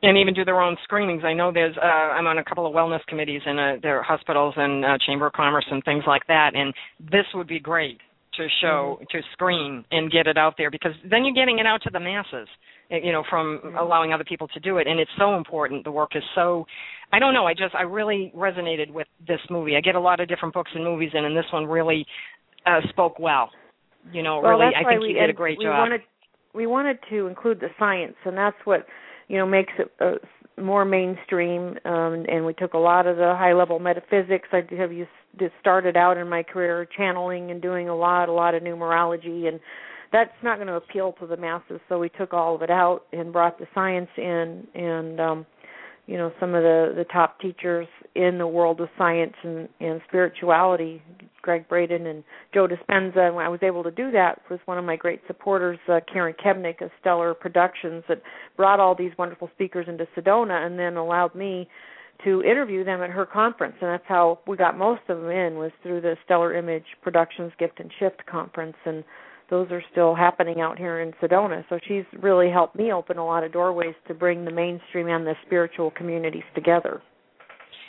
[0.02, 1.24] And even do their own screenings.
[1.24, 4.54] I know there's uh, I'm on a couple of wellness committees in uh, their hospitals
[4.58, 6.52] and uh, chamber of commerce and things like that.
[6.56, 8.00] And this would be great
[8.38, 9.18] to show mm-hmm.
[9.18, 12.00] to screen and get it out there because then you're getting it out to the
[12.00, 12.48] masses
[12.90, 13.78] you know from mm-hmm.
[13.78, 15.84] allowing other people to do it and it's so important.
[15.84, 16.66] The work is so
[17.12, 19.76] i don't know i just i really resonated with this movie.
[19.76, 22.06] I get a lot of different books and movies in and this one really
[22.66, 23.50] uh spoke well.
[24.12, 25.78] You know well, really i think we, you did a great we job.
[25.78, 26.02] wanted
[26.54, 28.86] we wanted to include the science and that's what
[29.28, 33.36] you know makes it uh, more mainstream um and we took a lot of the
[33.38, 34.48] high level metaphysics.
[34.52, 38.32] I have used just started out in my career channeling and doing a lot a
[38.32, 39.60] lot of numerology and
[40.16, 43.02] that's not going to appeal to the masses so we took all of it out
[43.12, 45.46] and brought the science in and um
[46.08, 50.00] you know some of the the top teachers in the world of science and and
[50.08, 51.02] spirituality
[51.42, 52.24] Gregg Braden and
[52.54, 55.80] Joe Dispenza and I was able to do that was one of my great supporters
[55.90, 58.22] uh, Karen Kebnick of Stellar Productions that
[58.56, 61.68] brought all these wonderful speakers into Sedona and then allowed me
[62.24, 65.56] to interview them at her conference and that's how we got most of them in
[65.56, 69.04] was through the Stellar Image Productions Gift and Shift conference and
[69.50, 71.64] those are still happening out here in Sedona.
[71.70, 75.26] So she's really helped me open a lot of doorways to bring the mainstream and
[75.26, 77.02] the spiritual communities together.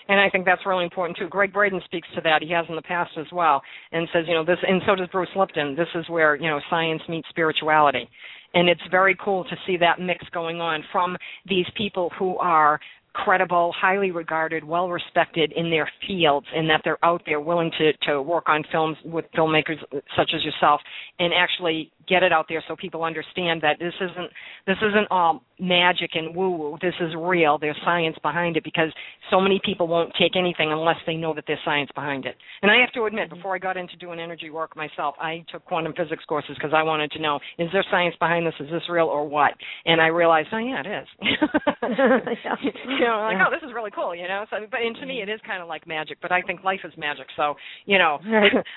[0.08, 1.28] And I think that's really important too.
[1.28, 2.42] Gregg Braden speaks to that.
[2.42, 5.08] He has in the past as well, and says, you know, this, and so does
[5.08, 5.74] Bruce Lipton.
[5.74, 8.08] This is where you know science meets spirituality,
[8.54, 11.16] and it's very cool to see that mix going on from
[11.46, 12.78] these people who are
[13.24, 17.92] credible, highly regarded, well respected in their fields, and that they're out there willing to
[18.08, 19.78] to work on films with filmmakers
[20.16, 20.80] such as yourself,
[21.18, 24.30] and actually get it out there so people understand that this isn't
[24.66, 26.78] this isn't all magic and woo woo.
[26.82, 27.58] This is real.
[27.58, 28.92] There's science behind it because
[29.30, 32.36] so many people won't take anything unless they know that there's science behind it.
[32.62, 35.64] And I have to admit, before I got into doing energy work myself, I took
[35.64, 38.54] quantum physics courses because I wanted to know is there science behind this?
[38.60, 39.52] Is this real or what?
[39.86, 41.08] And I realized, oh yeah, it is.
[41.22, 42.54] yeah.
[42.62, 44.14] You know, like oh, this is really cool.
[44.14, 46.18] You know, so but and to me, it is kind of like magic.
[46.20, 47.26] But I think life is magic.
[47.36, 47.54] So
[47.86, 48.18] you know,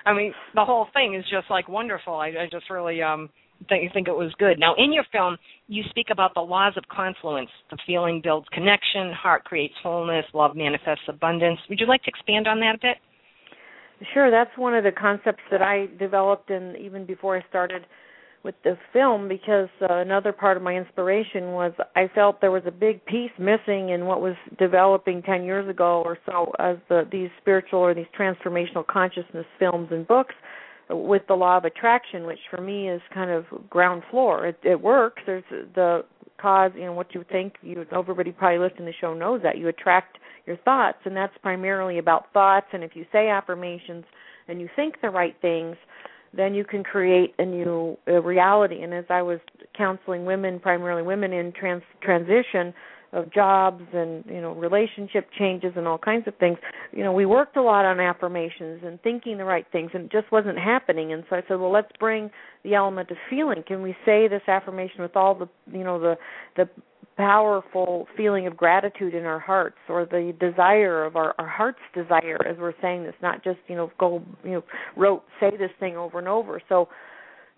[0.05, 2.13] I mean, the whole thing is just like wonderful.
[2.13, 3.18] I, I just really um
[3.67, 4.59] think, think it was good.
[4.59, 7.49] Now, in your film, you speak about the laws of confluence.
[7.71, 11.59] The feeling builds connection, heart creates wholeness, love manifests abundance.
[11.69, 12.97] Would you like to expand on that a bit?
[14.13, 17.85] Sure, that's one of the concepts that I developed and even before I started
[18.43, 22.63] with the film because uh, another part of my inspiration was I felt there was
[22.65, 27.05] a big piece missing in what was developing 10 years ago or so as the
[27.11, 30.35] these spiritual or these transformational consciousness films and books
[30.89, 34.47] with the law of attraction, which for me is kind of ground floor.
[34.47, 35.21] It, it works.
[35.25, 35.43] There's
[35.75, 36.03] the
[36.41, 37.55] cause, you know, what you think.
[37.61, 41.37] You everybody probably listening to the show knows that you attract your thoughts, and that's
[41.41, 42.67] primarily about thoughts.
[42.73, 44.05] And if you say affirmations
[44.47, 45.75] and you think the right things,
[46.33, 48.81] then you can create a new uh, reality.
[48.81, 49.39] And as I was
[49.77, 52.73] counseling women, primarily women in trans transition,
[53.11, 56.57] of jobs and you know relationship changes and all kinds of things.
[56.91, 60.11] You know we worked a lot on affirmations and thinking the right things and it
[60.11, 61.13] just wasn't happening.
[61.13, 62.29] And so i said well let's bring
[62.63, 63.63] the element of feeling.
[63.67, 66.15] Can we say this affirmation with all the you know the
[66.55, 66.69] the
[67.17, 72.37] powerful feeling of gratitude in our hearts or the desire of our, our heart's desire
[72.47, 74.63] as we're saying this not just you know go you know
[74.95, 76.61] rote say this thing over and over?
[76.69, 76.87] So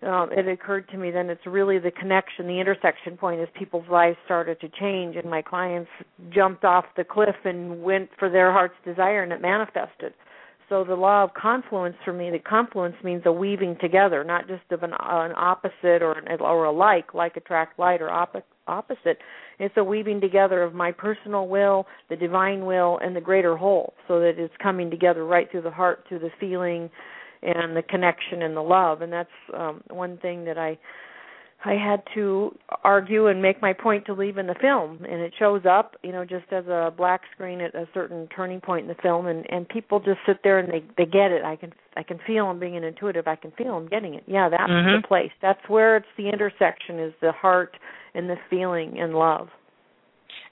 [0.04, 3.88] um, it occurred to me then it's really the connection, the intersection point as people's
[3.90, 5.90] lives started to change and my clients
[6.30, 10.12] jumped off the cliff and went for their heart's desire and it manifested.
[10.68, 14.62] So the law of confluence for me, the confluence means a weaving together, not just
[14.70, 19.18] of an, an opposite or or a like, like attract like or op- opposite.
[19.58, 23.92] It's a weaving together of my personal will, the divine will, and the greater whole,
[24.08, 26.88] so that it's coming together right through the heart, through the feeling,
[27.42, 29.02] and the connection and the love.
[29.02, 30.78] And that's um one thing that i
[31.64, 35.04] i had to argue and make my point to leave in the film.
[35.04, 38.60] And it shows up you know just as a black screen at a certain turning
[38.60, 39.26] point in the film.
[39.26, 41.44] And and people just sit there and they they get it.
[41.44, 43.26] I can i can feel them being an intuitive.
[43.26, 44.24] I can feel them getting it.
[44.26, 45.02] Yeah that's mm-hmm.
[45.02, 45.32] the place.
[45.40, 47.76] That's where it's the intersection is the heart
[48.14, 49.48] and the feeling and love.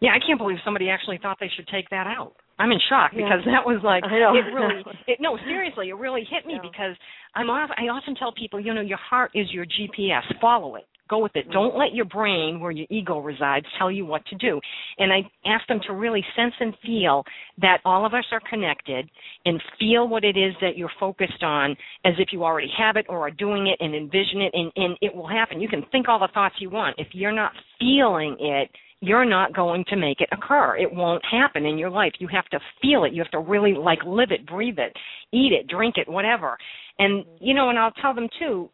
[0.01, 3.13] Yeah i can't believe somebody actually thought they should take that out I'm in shock
[3.15, 3.25] Yeah.
[3.25, 6.69] because that was like it really it no seriously it really hit me Yeah.
[6.71, 6.97] because
[7.35, 10.87] I'm off, I often tell people you know your heart is your GPS follow it.
[11.09, 11.51] Go with it.
[11.51, 14.61] Don't let your brain where your ego resides tell you what to do.
[14.99, 17.25] And I ask them to really sense and feel
[17.61, 19.11] that all of us are connected
[19.45, 21.73] and feel what it is that you're focused on
[22.05, 24.97] as if you already have it or are doing it and envision it and, and
[25.03, 25.61] it will happen.
[25.61, 26.95] You can think all the thoughts you want.
[26.97, 28.71] If you're not feeling it
[29.01, 30.77] you're not going to make it occur.
[30.77, 32.13] It won't happen in your life.
[32.19, 33.15] You have to feel it.
[33.15, 34.95] You have to really like live it, breathe it,
[35.33, 36.59] eat it, drink it, whatever.
[36.99, 38.69] And you know, and I'll tell them too,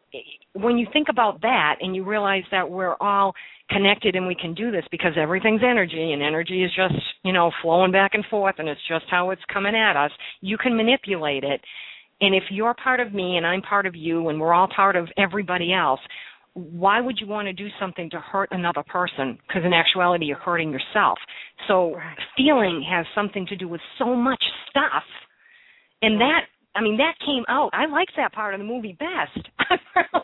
[0.53, 3.33] when you think about that and you realize that we're all
[3.69, 7.51] connected and we can do this because everything's energy and energy is just, you know,
[7.61, 10.11] flowing back and forth and it's just how it's coming at us,
[10.41, 11.61] you can manipulate it.
[12.19, 14.95] And if you're part of me and I'm part of you and we're all part
[14.95, 15.99] of everybody else,
[16.57, 19.37] why would you want to do something to hurt another person?
[19.47, 21.19] Because in actuality, you're hurting yourself.
[21.67, 22.17] So Right.
[22.35, 25.03] feeling has something to do with so much stuff,
[26.01, 26.41] and that
[26.75, 27.69] I mean that came out.
[27.73, 29.49] I liked that part of the movie best.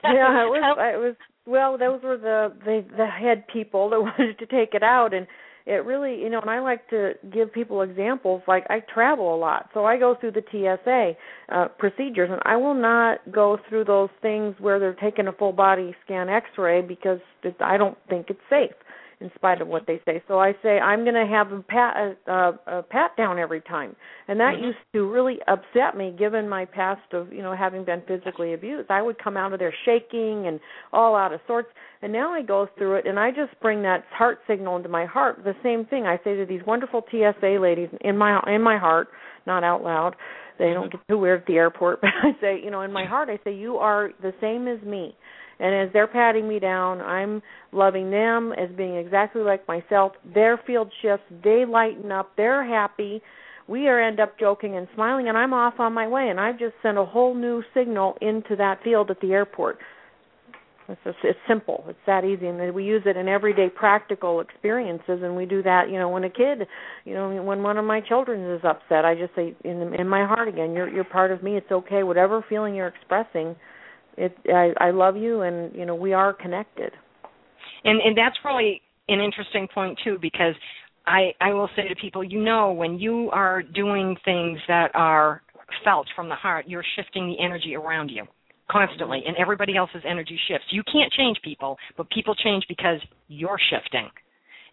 [0.03, 0.77] yeah, it was.
[0.77, 1.15] It was.
[1.45, 5.27] Well, those were the the the head people that wanted to take it out, and
[5.65, 6.41] it really, you know.
[6.41, 8.41] And I like to give people examples.
[8.47, 11.13] Like I travel a lot, so I go through the TSA
[11.55, 15.53] uh, procedures, and I will not go through those things where they're taking a full
[15.53, 18.71] body scan X-ray because it, I don't think it's safe.
[19.23, 21.95] In spite of what they say, so I say I'm going to have a pat
[21.95, 23.95] a, a, a pat down every time,
[24.27, 24.63] and that Mhm.
[24.63, 28.91] used to really upset me, given my past of you know having been physically abused.
[28.91, 30.59] I would come out of there shaking and
[30.91, 31.69] all out of sorts,
[32.01, 35.05] and now I go through it and I just bring that heart signal into my
[35.05, 35.41] heart.
[35.45, 39.07] The same thing I say to these wonderful TSA ladies in my in my heart,
[39.45, 40.17] not out loud.
[40.59, 43.05] They don't get too weird at the airport, but I say, you know, in my
[43.05, 45.15] heart, I say, you are the same as me.
[45.59, 47.41] And as they're patting me down, I'm
[47.71, 50.13] loving them as being exactly like myself.
[50.33, 53.21] Their field shifts, they lighten up, they're happy.
[53.67, 56.27] We are end up joking and smiling, and I'm off on my way.
[56.29, 59.77] And I've just sent a whole new signal into that field at the airport.
[60.89, 61.85] It's just, it's simple.
[61.87, 65.21] It's that easy, and we use it in everyday practical experiences.
[65.23, 66.67] And we do that, you know, when a kid,
[67.05, 70.25] you know, when one of my children is upset, I just say in in my
[70.25, 71.55] heart again, you're you're part of me.
[71.55, 72.03] It's okay.
[72.03, 73.55] Whatever feeling you're expressing,
[74.17, 76.91] it I, I love you, and you know we are connected.
[77.83, 80.55] and and that's really an interesting point too because
[81.05, 85.41] I I will say to people, you know, when you are doing things that are
[85.83, 88.25] felt from the heart, you're shifting the energy around you
[88.71, 90.67] constantly, and everybody else's energy shifts.
[90.71, 94.09] You can't change people, but people change because you're shifting,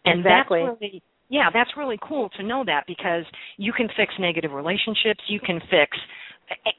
[0.05, 0.64] and Exactly.
[0.66, 3.24] that's really yeah, that's really cool to know that because
[3.57, 5.97] you can fix negative relationships, you can fix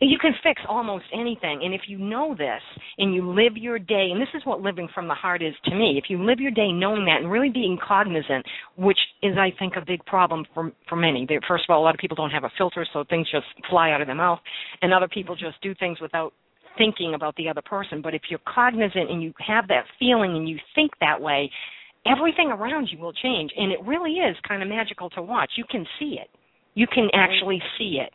[0.01, 1.61] you can fix almost anything.
[1.63, 2.61] And if you know this
[2.97, 5.75] and you live your day and this is what living from the heart is to
[5.75, 8.45] me if you live your day knowing that and really being cognizant
[8.77, 11.27] which is i think a big problem for for many.
[11.47, 13.91] First of all a lot of people don't have a filter so things just fly
[13.91, 14.39] out of their mouth
[14.81, 16.33] and other people just do things without
[16.77, 18.01] thinking about the other person.
[18.01, 21.51] But if you're cognizant and you have that feeling and you think that way
[22.05, 23.51] everything around you will change.
[23.55, 25.51] And it really is kind of magical to watch.
[25.57, 26.29] You can see it.
[26.73, 28.13] You can actually see it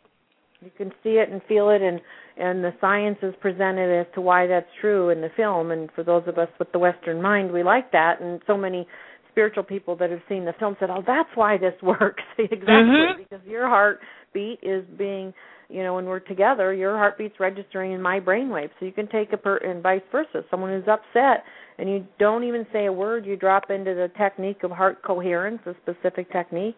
[0.61, 2.01] You can see it and feel it, and
[2.37, 5.71] and the science is presented as to why that's true in the film.
[5.71, 8.21] And for those of us with the Western mind, we like that.
[8.21, 8.87] And so many
[9.31, 13.17] spiritual people that have seen the film said, "Oh, that's why this works." exactly, Mhm.
[13.17, 15.33] because your heartbeat is being,
[15.69, 18.69] you know, when we're together, your heartbeat's registering in my brainwave.
[18.79, 20.43] So you can take a per and vice versa.
[20.49, 21.43] Someone who's upset
[21.77, 25.61] and you don't even say a word, you drop into the technique of heart coherence,
[25.67, 26.77] a specific technique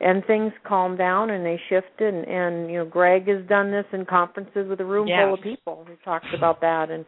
[0.00, 3.86] and things calm down and they shift and and you know Greg has done this
[3.92, 5.24] in conferences with a room Yes.
[5.24, 7.04] full of people who talks about that and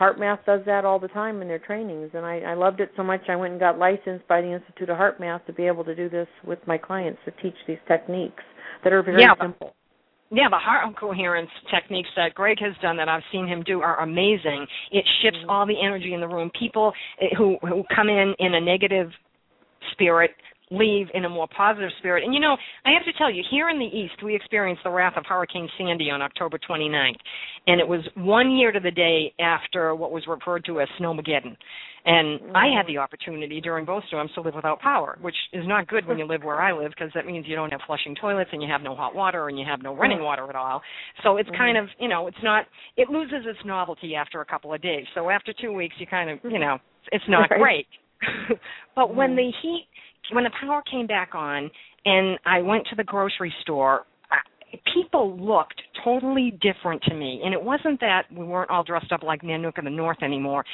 [0.00, 3.02] HeartMath does that all the time in their trainings and I, I loved it so
[3.02, 5.94] much I went and got licensed by the Institute of HeartMath to be able to
[5.94, 8.42] do this with my clients to teach these techniques
[8.84, 9.74] that are very Yeah, simple.
[10.30, 14.00] Yeah, the heart coherence techniques that Greg has done that I've seen him do are
[14.02, 14.66] amazing.
[14.92, 15.50] It shifts Mm-hmm.
[15.50, 16.50] all the energy in the room.
[16.58, 19.10] People eh, who who come in in a negative
[19.92, 20.32] spirit
[20.70, 22.24] leave in a more positive spirit.
[22.24, 24.90] And you know, I have to tell you, here in the East, we experienced the
[24.90, 27.16] wrath of Hurricane Sandy on October 29th.
[27.66, 31.56] And it was one year to the day after what was referred to as Snowmageddon.
[32.04, 35.88] And I had the opportunity during both storms to live without power, which is not
[35.88, 38.48] good when you live where I live because that means you don't have flushing toilets
[38.52, 40.80] and you have no hot water and you have no running water at all.
[41.22, 42.64] So it's kind of, you know, it's not,
[42.96, 45.04] it loses its novelty after a couple of days.
[45.14, 46.78] So after two weeks, you kind of, you know,
[47.12, 47.86] it's not great.
[48.96, 49.36] but when mm-hmm.
[49.36, 49.86] the heat,
[50.32, 51.70] when the power came back on,
[52.04, 54.06] and I went to the grocery store,
[54.94, 59.22] people looked totally different to me, and it wasn't that we weren't all dressed up
[59.22, 60.64] like Nanook in the North anymore.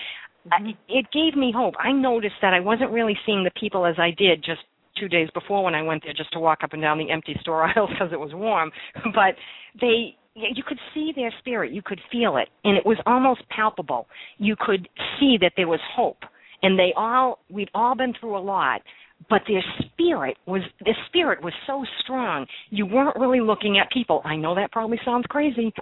[0.53, 0.71] I, mm-hmm.
[0.89, 1.75] it gave me hope.
[1.79, 4.61] I noticed that I wasn't really seeing the people as I did, just
[4.99, 7.37] two days before when I went there just to walk up and down the empty
[7.41, 8.71] store aisles because it was warm.
[9.15, 9.37] But
[9.81, 14.09] they you could see their spirit, you could feel it, and it was almost palpable.
[14.39, 14.89] You could
[15.19, 16.23] see that there was hope,
[16.63, 18.83] and they all we'd all been through a lot,
[19.31, 24.21] but their spirit was the spirit was so strong you weren't really looking at people.
[24.25, 25.73] I know that probably sounds crazy.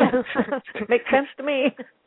[0.88, 1.66] Makes sense to me.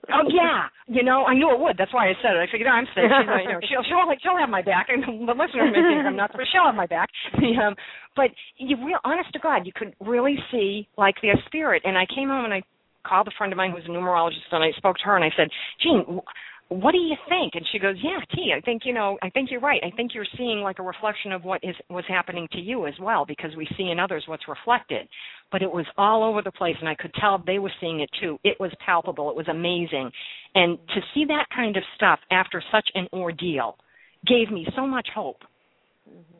[0.09, 0.67] Oh yeah.
[0.87, 1.77] You know i knew it would.
[1.77, 2.39] That's why i said it.
[2.39, 4.87] I figured oh, i'm safe you know she'll she'll she'll have my back.
[4.89, 7.09] And the listeners may think i'm not but she'll have my back.
[7.61, 7.75] Um
[8.15, 11.83] but you real honest to god you could really see like their spirit.
[11.85, 12.61] And i came home and i
[13.07, 15.29] called a friend of mine who's a numerologist and i spoke to her and i
[15.35, 15.47] said
[15.81, 16.19] jean
[16.71, 17.55] what do you think?
[17.55, 19.81] And she goes, yeah, T, I think, you know, I think you're right.
[19.83, 22.93] I think you're seeing like a reflection of what is was happening to you as
[22.97, 25.05] well because we see in others what's reflected.
[25.51, 28.09] But it was all over the place and I could tell they were seeing it
[28.21, 28.39] too.
[28.45, 29.29] It was palpable.
[29.29, 30.09] It was amazing.
[30.55, 33.75] And to see that kind of stuff after such an ordeal
[34.25, 35.41] gave me so much hope.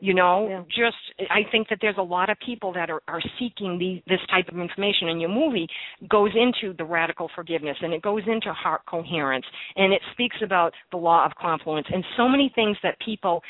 [0.00, 0.62] You know, yeah.
[0.68, 4.20] just I think that there's a lot of people that are are seeking the, this
[4.30, 5.68] type of information, and your movie
[6.08, 9.46] goes into the radical forgiveness, and it goes into heart coherence,
[9.76, 13.42] and it speaks about the law of confluence, and so many things that people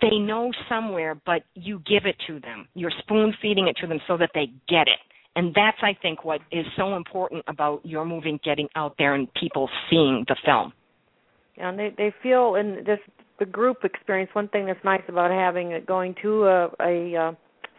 [0.00, 2.68] they know somewhere, but you give it to them.
[2.74, 5.00] You're spoon feeding it to them so that they get it.
[5.36, 9.28] And that's, I think, what is so important about your movie getting out there and
[9.34, 10.72] people seeing the film.
[11.56, 13.00] Yeah, and they they feel, and this
[13.38, 17.32] the group experience one thing that's nice about having it going to a a uh,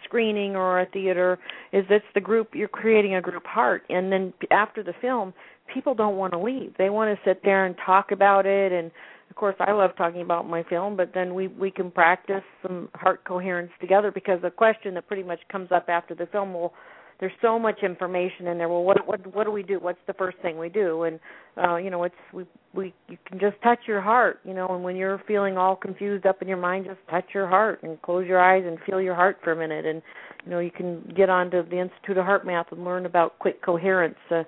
[0.03, 1.37] screening or a theater
[1.71, 3.83] is it's the group you're creating a group heart.
[3.89, 5.33] And then after the film
[5.71, 6.73] people don't want to leave.
[6.79, 8.71] They want to sit there and talk about it.
[8.71, 8.89] And
[9.29, 12.89] of course I love talking about my film but then we we can practice some
[12.95, 16.73] heart coherence together because the question that pretty much comes up after the film will
[17.19, 18.69] there's so much information in there.
[18.69, 19.79] Well, what what what do we do?
[19.79, 21.03] What's the first thing we do?
[21.03, 21.19] And
[21.61, 24.83] uh, you know, it's we we you can just touch your heart, you know, and
[24.83, 28.25] when you're feeling all confused up in your mind, just touch your heart and close
[28.25, 29.85] your eyes and feel your heart for a minute.
[29.85, 30.01] And
[30.45, 34.17] you know, you can get onto the Institute of HeartMath and learn about quick coherence.
[34.31, 34.43] Uh,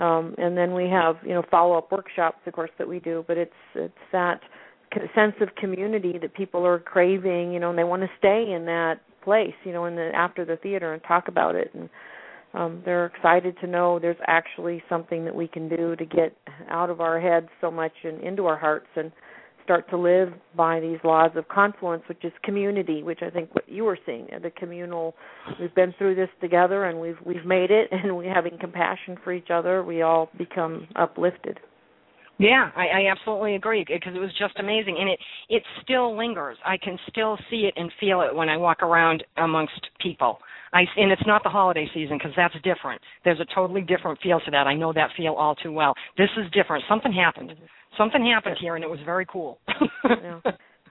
[0.00, 3.24] um, and then we have you know follow up workshops, of course, that we do.
[3.26, 4.40] But it's it's that
[5.14, 8.64] sense of community that people are craving, you know, and they want to stay in
[8.66, 11.70] that place, you know, in the after the theater and talk about it.
[11.74, 11.88] And
[12.54, 16.36] um they're excited to know there's actually something that we can do to get
[16.70, 19.12] out of our heads so much and into our hearts and
[19.64, 23.68] start to live by these laws of confluence which is community which i think what
[23.68, 25.14] you were seeing the communal
[25.58, 29.32] we've been through this together and we've we've made it and we having compassion for
[29.32, 31.58] each other we all become uplifted
[32.38, 35.18] yeah, I, I absolutely agree because it was just amazing, and it
[35.48, 36.56] it still lingers.
[36.64, 40.38] I can still see it and feel it when I walk around amongst people.
[40.72, 43.00] I and it's not the holiday season because that's different.
[43.24, 44.66] There's a totally different feel to that.
[44.66, 45.94] I know that feel all too well.
[46.18, 46.84] This is different.
[46.88, 47.52] Something happened.
[47.96, 49.58] Something happened here, and it was very cool.
[50.04, 50.40] yeah.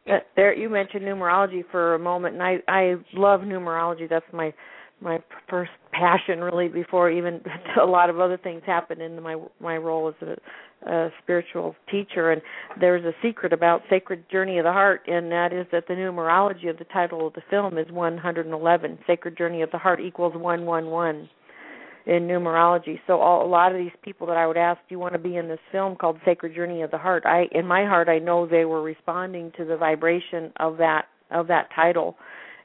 [0.05, 4.09] Uh, there, you mentioned numerology for a moment, and I I love numerology.
[4.09, 4.53] That's my
[5.03, 7.41] my first passion really before even
[7.81, 10.35] a lot of other things happened in my my role as a
[10.85, 12.41] a spiritual teacher, and
[12.79, 16.69] there's a secret about Sacred Journey of the Heart, and that is that the numerology
[16.69, 18.99] of the title of the film is 111.
[19.07, 21.29] Sacred Journey of the Heart equals 111
[22.05, 22.99] in numerology.
[23.07, 25.19] So all, a lot of these people that I would ask, do you want to
[25.19, 27.25] be in this film called Sacred Journey of the Heart?
[27.25, 31.47] I, in my heart, I know they were responding to the vibration of that of
[31.47, 32.15] that title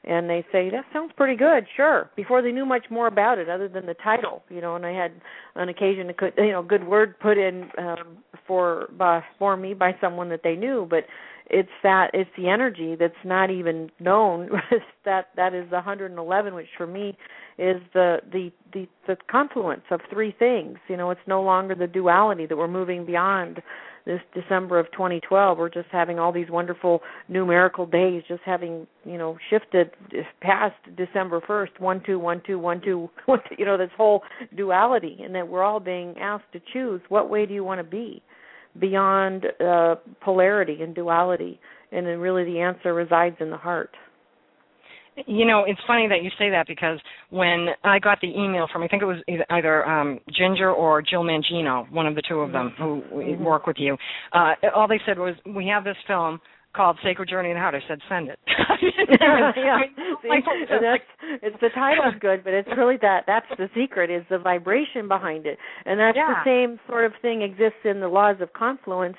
[0.03, 2.09] and they say that sounds pretty good sure.
[2.15, 4.91] Before they knew much more about it other than the title you know and i
[4.91, 5.11] had
[5.55, 9.73] an occasion to put you know good word put in um for by for me
[9.73, 11.05] by someone that they knew but
[11.49, 14.49] it's that it's the energy that's not even known.
[15.05, 17.17] That that is the 111 which for me
[17.57, 20.77] is the the the the confluence of three things.
[20.87, 23.63] You know it's no longer the duality that we're moving beyond
[24.09, 25.57] this December of 2012.
[25.59, 29.91] We're just having all these wonderful numerical days, just having you know shifted
[30.41, 34.23] past December 1st, one two one two one two, one two you know this whole
[34.57, 37.83] duality, and that we're all being asked to choose what way do you want to
[37.83, 38.23] be
[38.79, 41.59] beyond uh, polarity and duality,
[41.91, 43.91] and then really the answer resides in the heart.
[45.27, 46.99] You know, it's funny that you say that because
[47.29, 51.23] when I got the email from, I think it was either um, Ginger or Jill
[51.23, 53.43] Mangino, one of the two of them who mm-hmm.
[53.43, 53.97] work with you.
[54.33, 56.39] Uh, all they said was, "We have this film."
[56.75, 57.75] called Sacred Journey the Heart.
[57.75, 58.39] I said, send it.
[58.47, 59.79] yeah.
[60.21, 60.29] See,
[61.41, 65.45] it's the title's good, but it's really that that's the secret is the vibration behind
[65.45, 66.43] it, and that's yeah.
[66.43, 69.17] the same sort of thing exists in the laws of confluence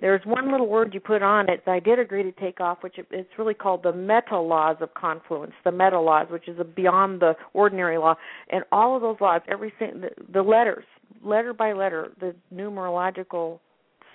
[0.00, 2.78] there's one little word you put on it that I did agree to take off,
[2.82, 7.20] which it's really called the meta laws of confluence, the meta laws, which is beyond
[7.20, 8.14] the ordinary law.
[8.50, 10.84] And all of those laws, every the, the letters,
[11.22, 13.58] letter by letter, the numerological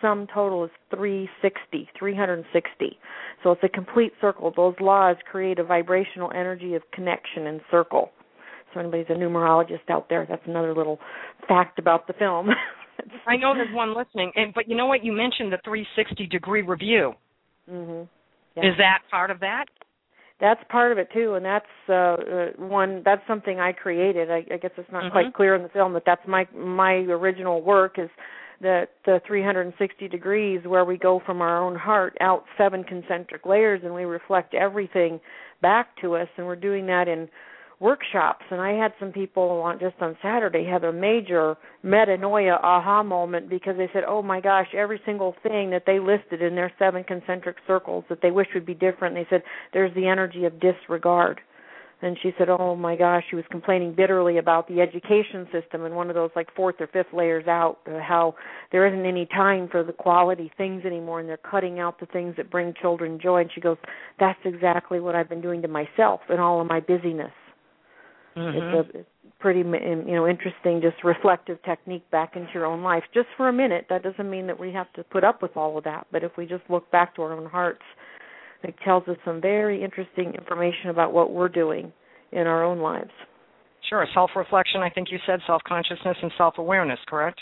[0.02, 3.00] sum total is 360, 360.
[3.44, 4.52] So it's a complete circle.
[4.56, 8.12] Those laws create a vibrational energy of connection and circle.
[8.74, 11.00] So anybody's a numerologist out there, that's another little
[11.48, 12.50] fact about the film.
[13.28, 15.04] I know there's one listening, and but you know what?
[15.04, 17.14] You mentioned the 360 degree review.
[17.70, 18.08] Mhm.
[18.58, 19.66] Is that part of that?
[20.40, 23.02] That's part of it too, and that's uh, uh one.
[23.04, 24.30] That's something I created.
[24.32, 25.12] I, I guess it's not Mhm.
[25.12, 28.10] quite clear in the film that that's my my original work is
[28.62, 33.84] the the 360 degrees where we go from our own heart out seven concentric layers
[33.84, 35.20] and we reflect everything
[35.62, 37.30] back to us, and we're doing that in
[37.80, 43.04] workshops and I had some people on just on Saturday have a major metanoia aha
[43.04, 46.72] moment because they said, "Oh my gosh, every single thing that they listed in their
[46.80, 50.60] seven concentric circles that they wish would be different." They said, "There's the energy of
[50.60, 51.42] disregard."
[52.02, 55.96] And she said, "Oh my gosh, she was complaining bitterly about the education system and
[55.96, 58.36] one of those like fourth or fifth layers out, uh, how
[58.72, 62.36] there isn't any time for the quality things anymore and they're cutting out the things
[62.38, 63.78] that bring children joy." And she goes,
[64.20, 67.32] "That's exactly what I've been doing to myself in all of my busyness."
[68.36, 68.56] Mhm.
[68.56, 69.10] it's a it's
[69.40, 73.54] pretty you know interesting just reflective technique back into your own life just for a
[73.54, 76.24] minute that doesn't mean that we have to put up with all of that but
[76.24, 77.84] if we just look back to our own hearts
[78.64, 81.92] it tells us some very interesting information about what we're doing
[82.32, 83.12] in our own lives
[83.90, 84.08] Sure.
[84.14, 84.82] Self reflection.
[84.82, 87.00] I think you said self consciousness and self awareness.
[87.08, 87.40] Correct.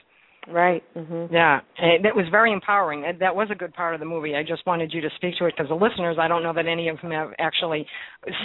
[0.48, 3.04] Right mhm Yeah, and that was very empowering.
[3.20, 4.36] That was a good part of the movie.
[4.36, 6.68] I just wanted you to speak to it because the listeners, I don't know that
[6.68, 7.86] any of them have actually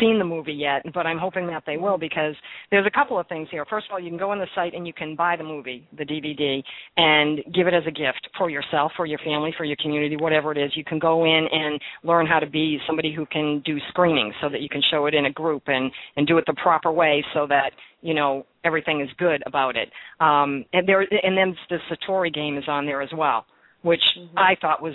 [0.00, 2.34] seen the movie yet, but I'm hoping that they will because
[2.70, 3.64] there's a couple of things here.
[3.68, 5.86] First of all, you can go on the site and you can buy the movie,
[5.96, 6.62] the DVD,
[6.96, 10.52] and give it as a gift for yourself, for your family, for your community, whatever
[10.52, 10.72] it is.
[10.74, 14.48] You can go in and learn how to be somebody who can do screenings so
[14.48, 17.24] that you can show it in a group and and do it the proper way
[17.34, 17.70] so that
[18.00, 19.90] you know everything is good about it.
[20.20, 23.46] Um, and there and then the Satori game is on there as well,
[23.82, 24.36] which mm-hmm.
[24.36, 24.94] I thought was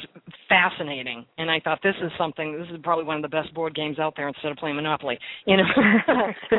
[0.49, 1.25] fascinating.
[1.37, 2.57] And I thought this is something.
[2.59, 5.17] This is probably one of the best board games out there instead of playing Monopoly.
[5.45, 5.63] You know,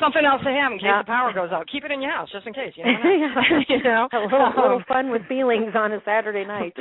[0.00, 1.02] something else to have in case Yeah.
[1.02, 1.66] the power goes out.
[1.70, 2.72] Keep it in your house just in case.
[2.76, 2.92] You, know.
[3.68, 6.76] you know, a little, little fun with feelings on a Saturday night.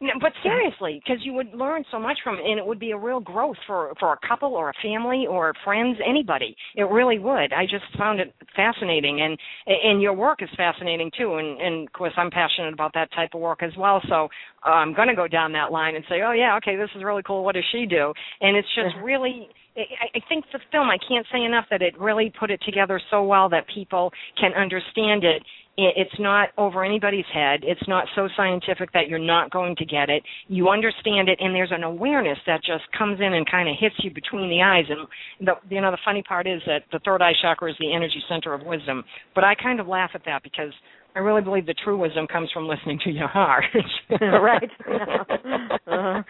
[0.00, 2.92] no, but seriously, because you would learn so much from it, and it would be
[2.92, 6.56] a real growth for for a couple or a family or friends, anybody.
[6.74, 7.52] It really would.
[7.52, 11.34] I just found it fascinating, and and your work is fascinating too.
[11.34, 14.00] And and of course, I'm passionate about that type of work as well.
[14.08, 14.28] So
[14.66, 17.04] uh, I'm going to go down that line and say, oh yeah, okay, this is
[17.04, 17.44] really cool.
[17.44, 18.12] What does she do?
[18.40, 19.48] And it's just really.
[19.76, 23.00] I I think the film, I can't say enough that it really put it together
[23.10, 25.42] so well that people can understand it
[25.76, 27.64] it- it's not over anybody's head.
[27.64, 30.22] It's not so scientific that you're not going to get it.
[30.48, 33.96] You understand it, and there's an awareness that just comes in and kind of hits
[34.04, 34.84] you between the eyes.
[34.90, 35.06] And
[35.40, 38.22] the you know the funny part is that the third eye chakra is the energy
[38.28, 39.04] center of wisdom.
[39.34, 40.72] But I kind of laugh at that because
[41.14, 43.64] I really believe the true wisdom comes from listening to your heart.
[44.20, 44.70] Right.
[45.84, 46.22] Uh-huh.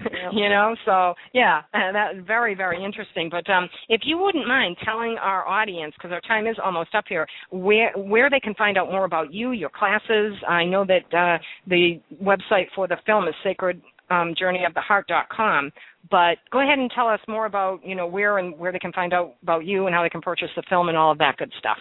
[0.00, 0.32] Yep.
[0.32, 3.28] You know, so yeah, that's very very interesting.
[3.30, 7.04] But um, if you wouldn't mind telling our audience, because our time is almost up
[7.08, 10.34] here, where where they can find out more about you, your classes.
[10.48, 13.80] I know that uh, the website for the film is sacred
[14.10, 15.70] um, journeyoftheheart.com.
[16.10, 18.92] But go ahead and tell us more about you know where and where they can
[18.92, 21.36] find out about you and how they can purchase the film and all of that
[21.36, 21.78] good stuff.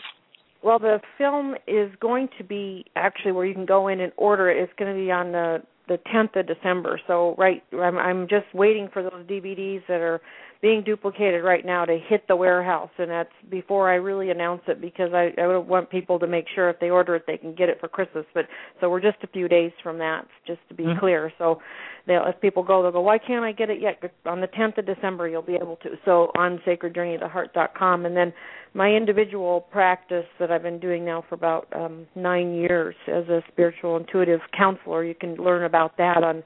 [0.64, 4.50] Well, the film is going to be actually where you can go in and order
[4.50, 4.58] it.
[4.58, 6.98] It's going to be on the the 10th of December.
[7.08, 10.22] So right, I'm, I'm just waiting for those DVDs that are
[10.64, 14.80] being duplicated right now to hit the warehouse, and that's before I really announce it
[14.80, 17.68] because I, I want people to make sure if they order it they can get
[17.68, 18.26] it for Christmas.
[18.34, 18.46] But
[18.80, 21.00] so we're just a few days from that, just to be Mhm.
[21.00, 21.34] clear.
[21.38, 21.62] So
[22.08, 24.02] they'll, if people go, they'll go, why can't I get it yet?
[24.26, 25.98] On the 10th of December, you'll be able to.
[26.06, 28.32] So on sacredjourneyoftheheart.com, and then
[28.74, 33.44] my individual practice that I've been doing now for about um, nine years as a
[33.52, 35.04] spiritual intuitive counselor.
[35.04, 36.42] You can learn about that on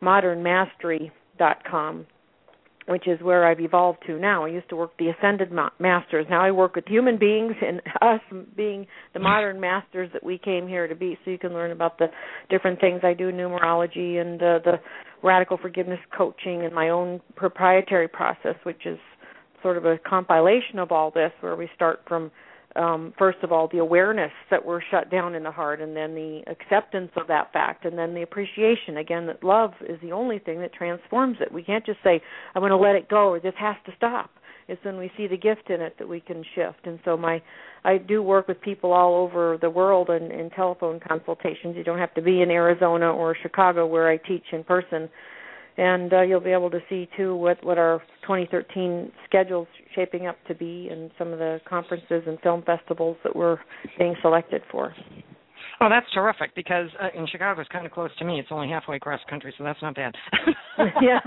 [0.00, 2.06] modernmastery.com,
[2.88, 4.44] which is where I've evolved to now.
[4.44, 6.26] I used to work the ascended ma- masters.
[6.30, 8.20] Now I work with human beings and us
[8.56, 11.18] being the modern masters that we came here to be.
[11.24, 12.06] So you can learn about the
[12.48, 14.80] different things I do, numerology and uh, the
[15.22, 18.98] radical forgiveness coaching and my own proprietary process, which is
[19.62, 22.30] sort of a compilation of all this where we start from
[22.76, 26.14] um, first of all the awareness that we're shut down in the heart and then
[26.14, 30.38] the acceptance of that fact and then the appreciation again that love is the only
[30.38, 31.52] thing that transforms it.
[31.52, 32.20] We can't just say
[32.54, 34.30] i'm going to let it go or this has to stop.
[34.68, 36.86] It's when we see the gift in it that we can shift.
[36.86, 37.42] And so my
[37.84, 41.76] i do work with people all over the world in, in telephone consultations.
[41.76, 45.08] You don't have to be in arizona or chicago where i teach in person
[45.76, 50.36] and uh, you'll be able to see too what what our 2013 schedule's shaping up
[50.48, 53.58] to be and some of the conferences and film festivals that we're
[53.98, 54.94] being selected for.
[55.80, 58.40] Oh, that's terrific because uh, in Chicago it's kind of close to me.
[58.40, 60.14] It's only halfway across the country, so that's not bad.
[61.02, 61.20] yeah,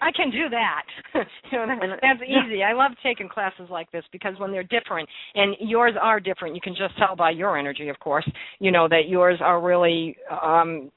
[0.00, 0.82] I can do that.
[1.52, 2.62] you know, that, that's easy.
[2.62, 6.60] I love taking classes like this because when they're different, and yours are different, you
[6.60, 8.28] can just tell by your energy, of course.
[8.58, 10.90] You know that yours are really um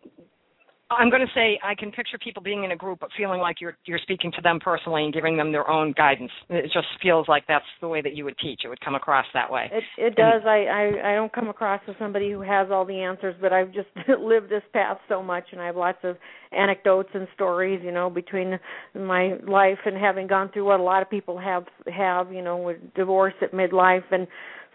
[0.91, 3.61] I'm going to say I can picture people being in a group but feeling like
[3.61, 6.31] you're you're speaking to them personally and giving them their own guidance.
[6.49, 8.61] It just feels like that's the way that you would teach.
[8.65, 9.69] It would come across that way.
[9.71, 10.41] It it does.
[10.45, 13.71] I I I don't come across as somebody who has all the answers, but I've
[13.71, 16.17] just lived this path so much and I have lots of
[16.51, 18.59] anecdotes and stories, you know, between
[18.95, 22.57] my life and having gone through what a lot of people have have, you know,
[22.57, 24.27] with divorce at midlife and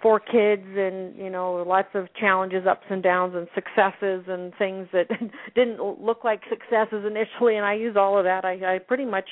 [0.02, 4.86] four kids and you know lots of challenges ups and downs and successes and things
[4.92, 5.06] that
[5.54, 8.44] didn't look like successes initially and i use all of that.
[8.44, 9.28] I i pretty much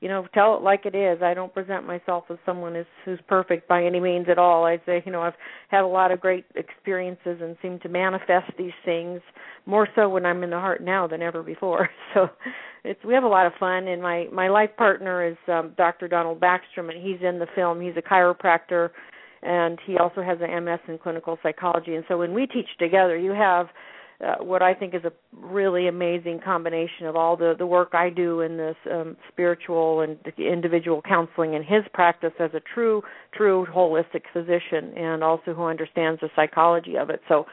[0.00, 1.22] you know tell it like it is.
[1.22, 4.64] I don't present myself as someone who's who's perfect by any means at all.
[4.64, 5.34] I say you know i've
[5.68, 9.20] had a lot of great experiences and seem to manifest these things
[9.64, 11.88] more so when i'm in the heart now than ever before.
[12.14, 12.30] So
[12.84, 16.06] it's we have a lot of fun and my my life partner is um dr
[16.08, 17.80] donald backstrom and he's in the film.
[17.80, 18.90] He's a chiropractor
[19.46, 21.94] and he also has an MS in clinical psychology.
[21.94, 23.68] And so when we teach together, you have
[24.24, 28.08] uh, what I think is a really amazing combination of all the the work I
[28.08, 33.02] do in this um, spiritual and individual counseling and his practice as a true
[33.34, 37.20] true holistic physician and also who understands the psychology of it.
[37.28, 37.46] So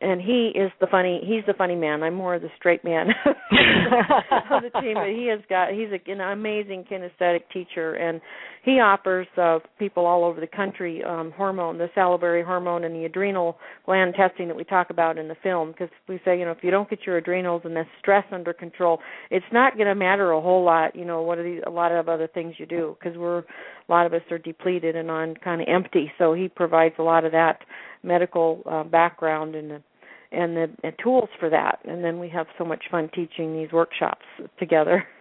[0.00, 2.02] and he is the funny he's the funny man.
[2.02, 6.10] I'm more of the straight man of the team but he has got he's a,
[6.10, 8.20] an amazing kinesthetic teacher and
[8.64, 13.04] he offers uh, people all over the country um hormone the salivary hormone and the
[13.04, 16.52] adrenal gland testing that we talk about in the film because we say you know
[16.52, 18.98] if you don't get your adrenals and the stress under control
[19.30, 21.92] it's not going to matter a whole lot you know what are these a lot
[21.92, 23.42] of other things you do because we're
[23.88, 26.12] a lot of us are depleted and on kind of empty.
[26.18, 27.60] So he provides a lot of that
[28.02, 29.82] medical uh, background and the,
[30.30, 31.78] and the and tools for that.
[31.84, 34.24] And then we have so much fun teaching these workshops
[34.58, 35.04] together.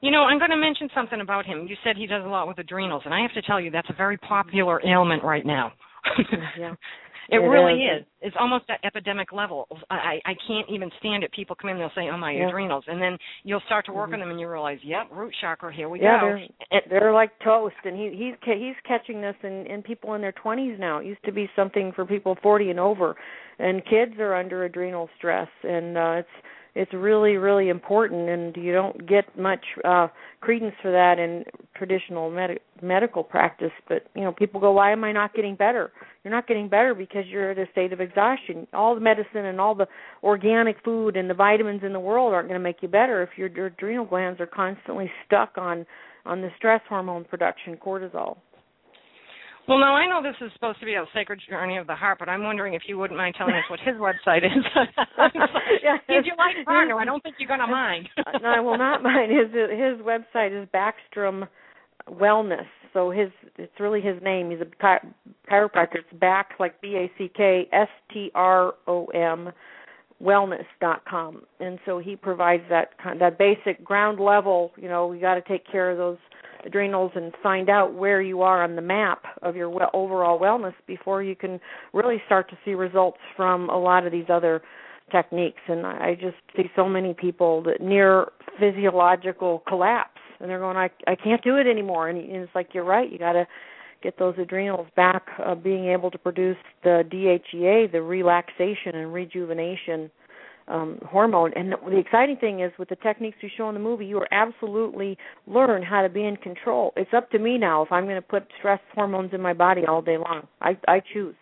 [0.00, 1.66] You know, I'm going to mention something about him.
[1.66, 3.88] You said he does a lot with adrenals, and I have to tell you that's
[3.88, 5.72] a very popular ailment right now.
[6.58, 6.74] yeah.
[7.30, 8.02] It, it really is.
[8.02, 8.06] is.
[8.20, 9.66] It's almost at epidemic level.
[9.90, 11.32] I I can't even stand it.
[11.32, 12.48] People come in, they'll say, "Oh my yeah.
[12.48, 14.14] adrenals," and then you'll start to work mm-hmm.
[14.14, 15.74] on them, and you realize, "Yep, root chakra.
[15.74, 16.38] Here we yeah, go."
[16.70, 20.32] They're, they're like toast, and he he's he's catching this in in people in their
[20.32, 20.98] 20s now.
[20.98, 23.14] It used to be something for people 40 and over,
[23.58, 26.28] and kids are under adrenal stress, and uh, it's
[26.74, 30.08] it's really really important and you don't get much uh
[30.40, 31.44] credence for that in
[31.74, 35.92] traditional med- medical practice but you know people go why am i not getting better?
[36.22, 38.66] You're not getting better because you're at a state of exhaustion.
[38.72, 39.86] All the medicine and all the
[40.22, 43.30] organic food and the vitamins in the world aren't going to make you better if
[43.36, 45.84] your, your adrenal glands are constantly stuck on
[46.24, 48.38] on the stress hormone production cortisol
[49.68, 52.18] well, now I know this is supposed to be a sacred journey of the heart,
[52.18, 54.64] but I'm wondering if you wouldn't mind telling us what his website is.
[55.82, 56.98] yeah, He's your life partner.
[56.98, 58.08] I don't think you're going to mind.
[58.18, 59.30] Uh, no, I will not mind.
[59.30, 61.48] His his website is Backstrom
[62.08, 62.66] Wellness.
[62.92, 64.50] So his it's really his name.
[64.50, 65.00] He's a
[65.50, 65.96] chiropractor.
[65.96, 69.50] It's back like B A C K S T R O M
[70.22, 71.42] wellness.com.
[71.60, 74.72] And so he provides that kind that basic ground level.
[74.76, 76.18] You know, we got to take care of those
[76.64, 81.22] adrenals and find out where you are on the map of your overall wellness before
[81.22, 81.60] you can
[81.92, 84.62] really start to see results from a lot of these other
[85.10, 85.60] techniques.
[85.68, 90.90] And I just see so many people that near physiological collapse and they're going I
[91.06, 92.08] I can't do it anymore.
[92.08, 93.46] And it's like you're right you got to
[94.02, 100.10] get those adrenals back uh, being able to produce the DHEA the relaxation and rejuvenation
[100.68, 101.52] um, hormone.
[101.54, 104.18] And the, the exciting thing is, with the techniques we show in the movie, you
[104.18, 106.92] are absolutely learn how to be in control.
[106.96, 109.82] It's up to me now if I'm going to put stress hormones in my body
[109.86, 110.46] all day long.
[110.60, 111.34] I I choose.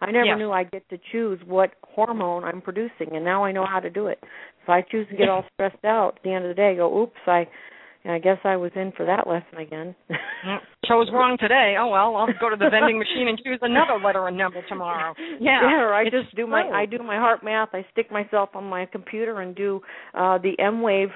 [0.00, 0.38] I never yes.
[0.38, 3.90] knew I'd get to choose what hormone I'm producing, and now I know how to
[3.90, 4.22] do it.
[4.62, 7.02] If I choose to get all stressed out at the end of the day, go,
[7.02, 7.48] oops, I
[8.08, 9.94] I guess I was in for that lesson again.
[10.86, 11.76] Chose wrong today.
[11.78, 15.14] Oh well, I'll go to the vending machine and choose another letter and number tomorrow.
[15.40, 15.60] Yeah.
[15.62, 17.68] Yeah, or I just do my I do my HeartMath.
[17.72, 19.80] I stick myself on my computer and do
[20.14, 21.10] uh the emWave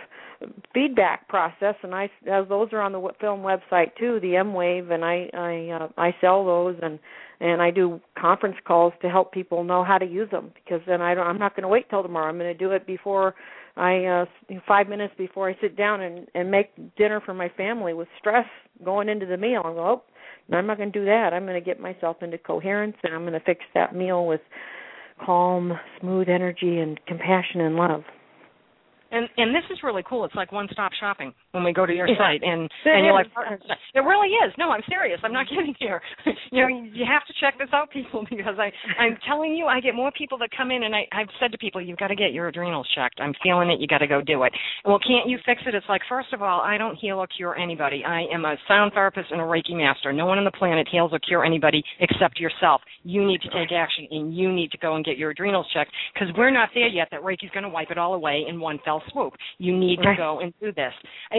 [0.74, 5.04] feedback process and I as those are on the film website too, the emWave and
[5.04, 6.98] I I uh, I sell those and
[7.40, 11.00] and I do conference calls to help people know how to use them because then
[11.00, 12.28] I don't I'm not going to wait till tomorrow.
[12.28, 13.34] I'm going to do it before
[13.76, 14.24] I uh
[14.68, 18.46] five minutes before I sit down and and make dinner for my family with stress
[18.84, 19.62] going into the meal.
[19.64, 20.00] I'm going,
[20.50, 21.30] oh, I'm not going to do that.
[21.32, 24.40] I'm going to get myself into coherence and I'm going to fix that meal with
[25.24, 28.02] calm, smooth energy and compassion and love.
[29.10, 30.24] And and this is really cool.
[30.24, 31.32] It's like one stop shopping.
[31.52, 33.28] When we go to your site and and you're like
[33.94, 34.52] it really is.
[34.58, 35.20] No i'm serious.
[35.22, 36.00] I'm not kidding here.
[36.50, 39.80] You know you have to check this out people because i i'm telling you i
[39.80, 42.16] get more people that come in and i i've said to people you've got to
[42.16, 43.20] get your adrenals checked.
[43.20, 43.80] I'm feeling it.
[43.80, 44.52] You got to go do it.
[44.84, 45.74] Well can't you fix it?
[45.74, 48.02] It's like first of all i don't heal or cure anybody.
[48.04, 50.12] I am a sound therapist and a reiki master.
[50.12, 52.80] No one on the planet heals or cure anybody except yourself.
[53.04, 55.90] You need to take action and you need to go and get your adrenals checked
[56.14, 58.78] because we're not there yet that reiki's going to wipe it all away in one
[58.84, 59.34] fell swoop.
[59.58, 60.92] You need to go and do this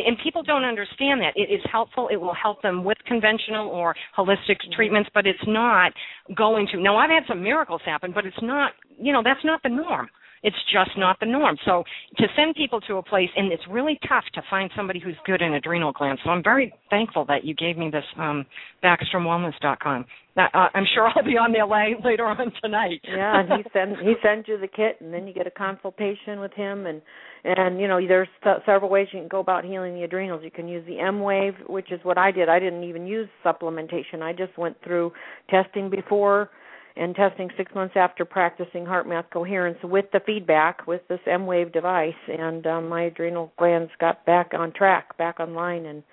[0.06, 1.34] and people don't understand that.
[1.36, 2.10] It is helpful.
[2.12, 4.74] It will help them with conventional or holistic mm-hmm.
[4.76, 5.94] treatments, but it's not
[6.36, 6.82] going to.
[6.82, 10.10] Now, I've had some miracles happen, but it's not, you know, that's not the norm.
[10.44, 11.58] It's just not the norm.
[11.66, 11.84] So
[12.18, 15.42] to send people to a place, and it's really tough to find somebody who's good
[15.42, 16.22] in adrenal glands.
[16.24, 18.46] So I'm very thankful that you gave me this um,
[18.84, 20.06] BackstromWellness.com.
[20.36, 23.02] Now, uh, I'm sure I'll be on there lay, later on tonight.
[23.08, 26.40] yeah, and he sends he sends you the kit, and then you get a consultation
[26.40, 27.02] with him, and
[27.44, 28.28] and you know there's
[28.66, 30.42] several ways you can go about healing the adrenals.
[30.44, 32.50] You can use the emWave, which is what I did.
[32.50, 34.22] I didn't even use supplementation.
[34.22, 35.12] I just went through
[35.50, 36.50] testing before
[36.96, 42.14] and testing six months after practicing HeartMath coherence with the feedback with this emWave device,
[42.28, 46.04] and um, my adrenal glands got back on track, back online, and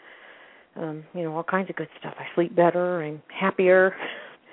[0.76, 2.14] um, you know all kinds of good stuff.
[2.18, 3.94] I sleep better and happier.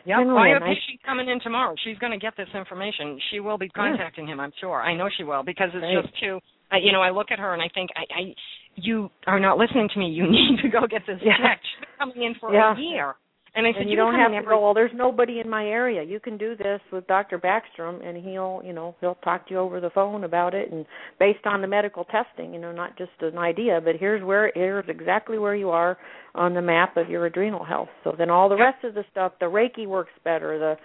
[0.05, 1.75] Yeah, I have She's coming in tomorrow.
[1.83, 3.19] She's going to get this information.
[3.29, 4.35] She will be contacting yeah.
[4.35, 4.81] him, I'm sure.
[4.81, 6.01] I know she will because it's Great.
[6.01, 6.39] just too.
[6.71, 8.33] I, you know, I look at her and I think, I, I,
[8.75, 10.07] you are not listening to me.
[10.07, 11.33] You need to go get this yeah.
[11.35, 11.65] checked.
[11.79, 12.73] She's coming in for yeah.
[12.73, 13.15] a year.
[13.55, 14.61] And I said, and you, you don't have to go.
[14.61, 16.03] Well, there's nobody in my area.
[16.03, 17.39] You can do this with Dr.
[17.39, 20.85] Backstrom, and he'll, you know, he'll talk to you over the phone about it, and
[21.19, 24.85] based on the medical testing, you know, not just an idea, but here's where, here's
[24.87, 25.97] exactly where you are
[26.35, 27.89] on the map of your adrenal health.
[28.03, 30.75] So then all the rest of the stuff, the Reiki works better, the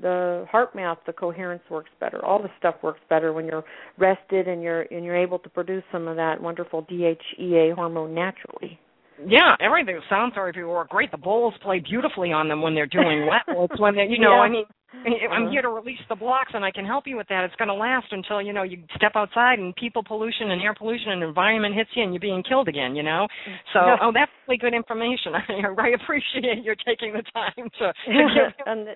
[0.00, 2.24] the HeartMath, the coherence works better.
[2.24, 3.64] All the stuff works better when you're
[3.98, 8.78] rested and you're and you're able to produce some of that wonderful DHEA hormone naturally.
[9.26, 11.10] Yeah, everything sound therapy work great.
[11.10, 13.28] The bowls play beautifully on them when they're doing.
[13.48, 14.40] It's when they, you know, yeah.
[14.40, 14.64] I mean,
[15.04, 15.50] I'm uh-huh.
[15.50, 17.44] here to release the blocks, and I can help you with that.
[17.44, 20.74] It's going to last until you know you step outside and people pollution and air
[20.74, 22.96] pollution and environment hits you, and you're being killed again.
[22.96, 23.28] You know,
[23.74, 23.96] so yeah.
[24.00, 25.34] oh, that's really good information.
[25.34, 27.92] I, appreciate you taking the time to.
[27.92, 28.88] to give and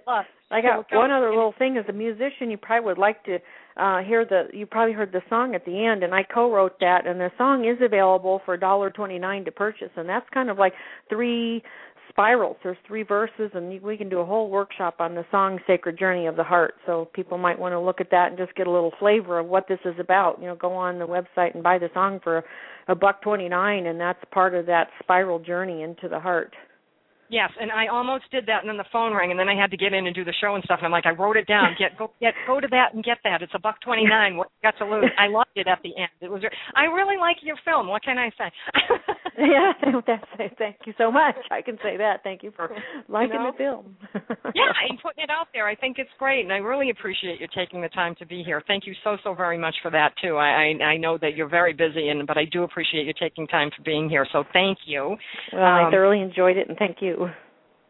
[0.50, 1.76] I got one other little thing.
[1.76, 3.38] As a musician, you probably would like to
[3.76, 4.48] uh hear the.
[4.52, 7.64] You probably heard the song at the end, and I co-wrote that, and the song
[7.64, 10.74] is available for a dollar twenty-nine to purchase, and that's kind of like
[11.08, 11.62] three
[12.08, 12.56] spirals.
[12.62, 16.26] There's three verses, and we can do a whole workshop on the song "Sacred Journey
[16.26, 18.70] of the Heart." So people might want to look at that and just get a
[18.70, 20.38] little flavor of what this is about.
[20.40, 22.44] You know, go on the website and buy the song for
[22.88, 26.54] a buck twenty nine, and that's part of that spiral journey into the heart.
[27.32, 29.70] Yes, and I almost did that, and then the phone rang, and then I had
[29.70, 30.80] to get in and do the show and stuff.
[30.80, 31.74] And I'm like, I wrote it down.
[31.78, 33.40] Get go get go to that and get that.
[33.40, 34.36] It's a buck twenty nine.
[34.36, 35.08] What you got to lose?
[35.18, 36.10] I loved it at the end.
[36.20, 36.42] It was.
[36.74, 37.88] I really like your film.
[37.88, 38.50] What can I say?
[39.38, 39.72] yeah,
[40.06, 40.52] that's, it.
[40.58, 41.36] thank you so much.
[41.50, 42.22] I can say that.
[42.22, 42.68] Thank you for
[43.08, 43.52] liking you know?
[43.52, 43.96] the film.
[44.54, 45.66] yeah, and putting it out there.
[45.66, 48.62] I think it's great, and I really appreciate you taking the time to be here.
[48.66, 50.36] Thank you so so very much for that too.
[50.36, 53.46] I I, I know that you're very busy, and but I do appreciate you taking
[53.46, 54.26] time for being here.
[54.32, 55.16] So thank you.
[55.52, 57.28] Well, um, I thoroughly enjoyed it, and thank you.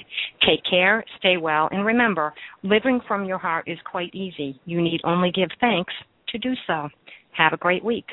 [0.46, 4.60] Take care, stay well, and remember, living from your heart is quite easy.
[4.64, 5.92] You need only give thanks
[6.28, 6.88] to do so.
[7.32, 8.06] Have a great week.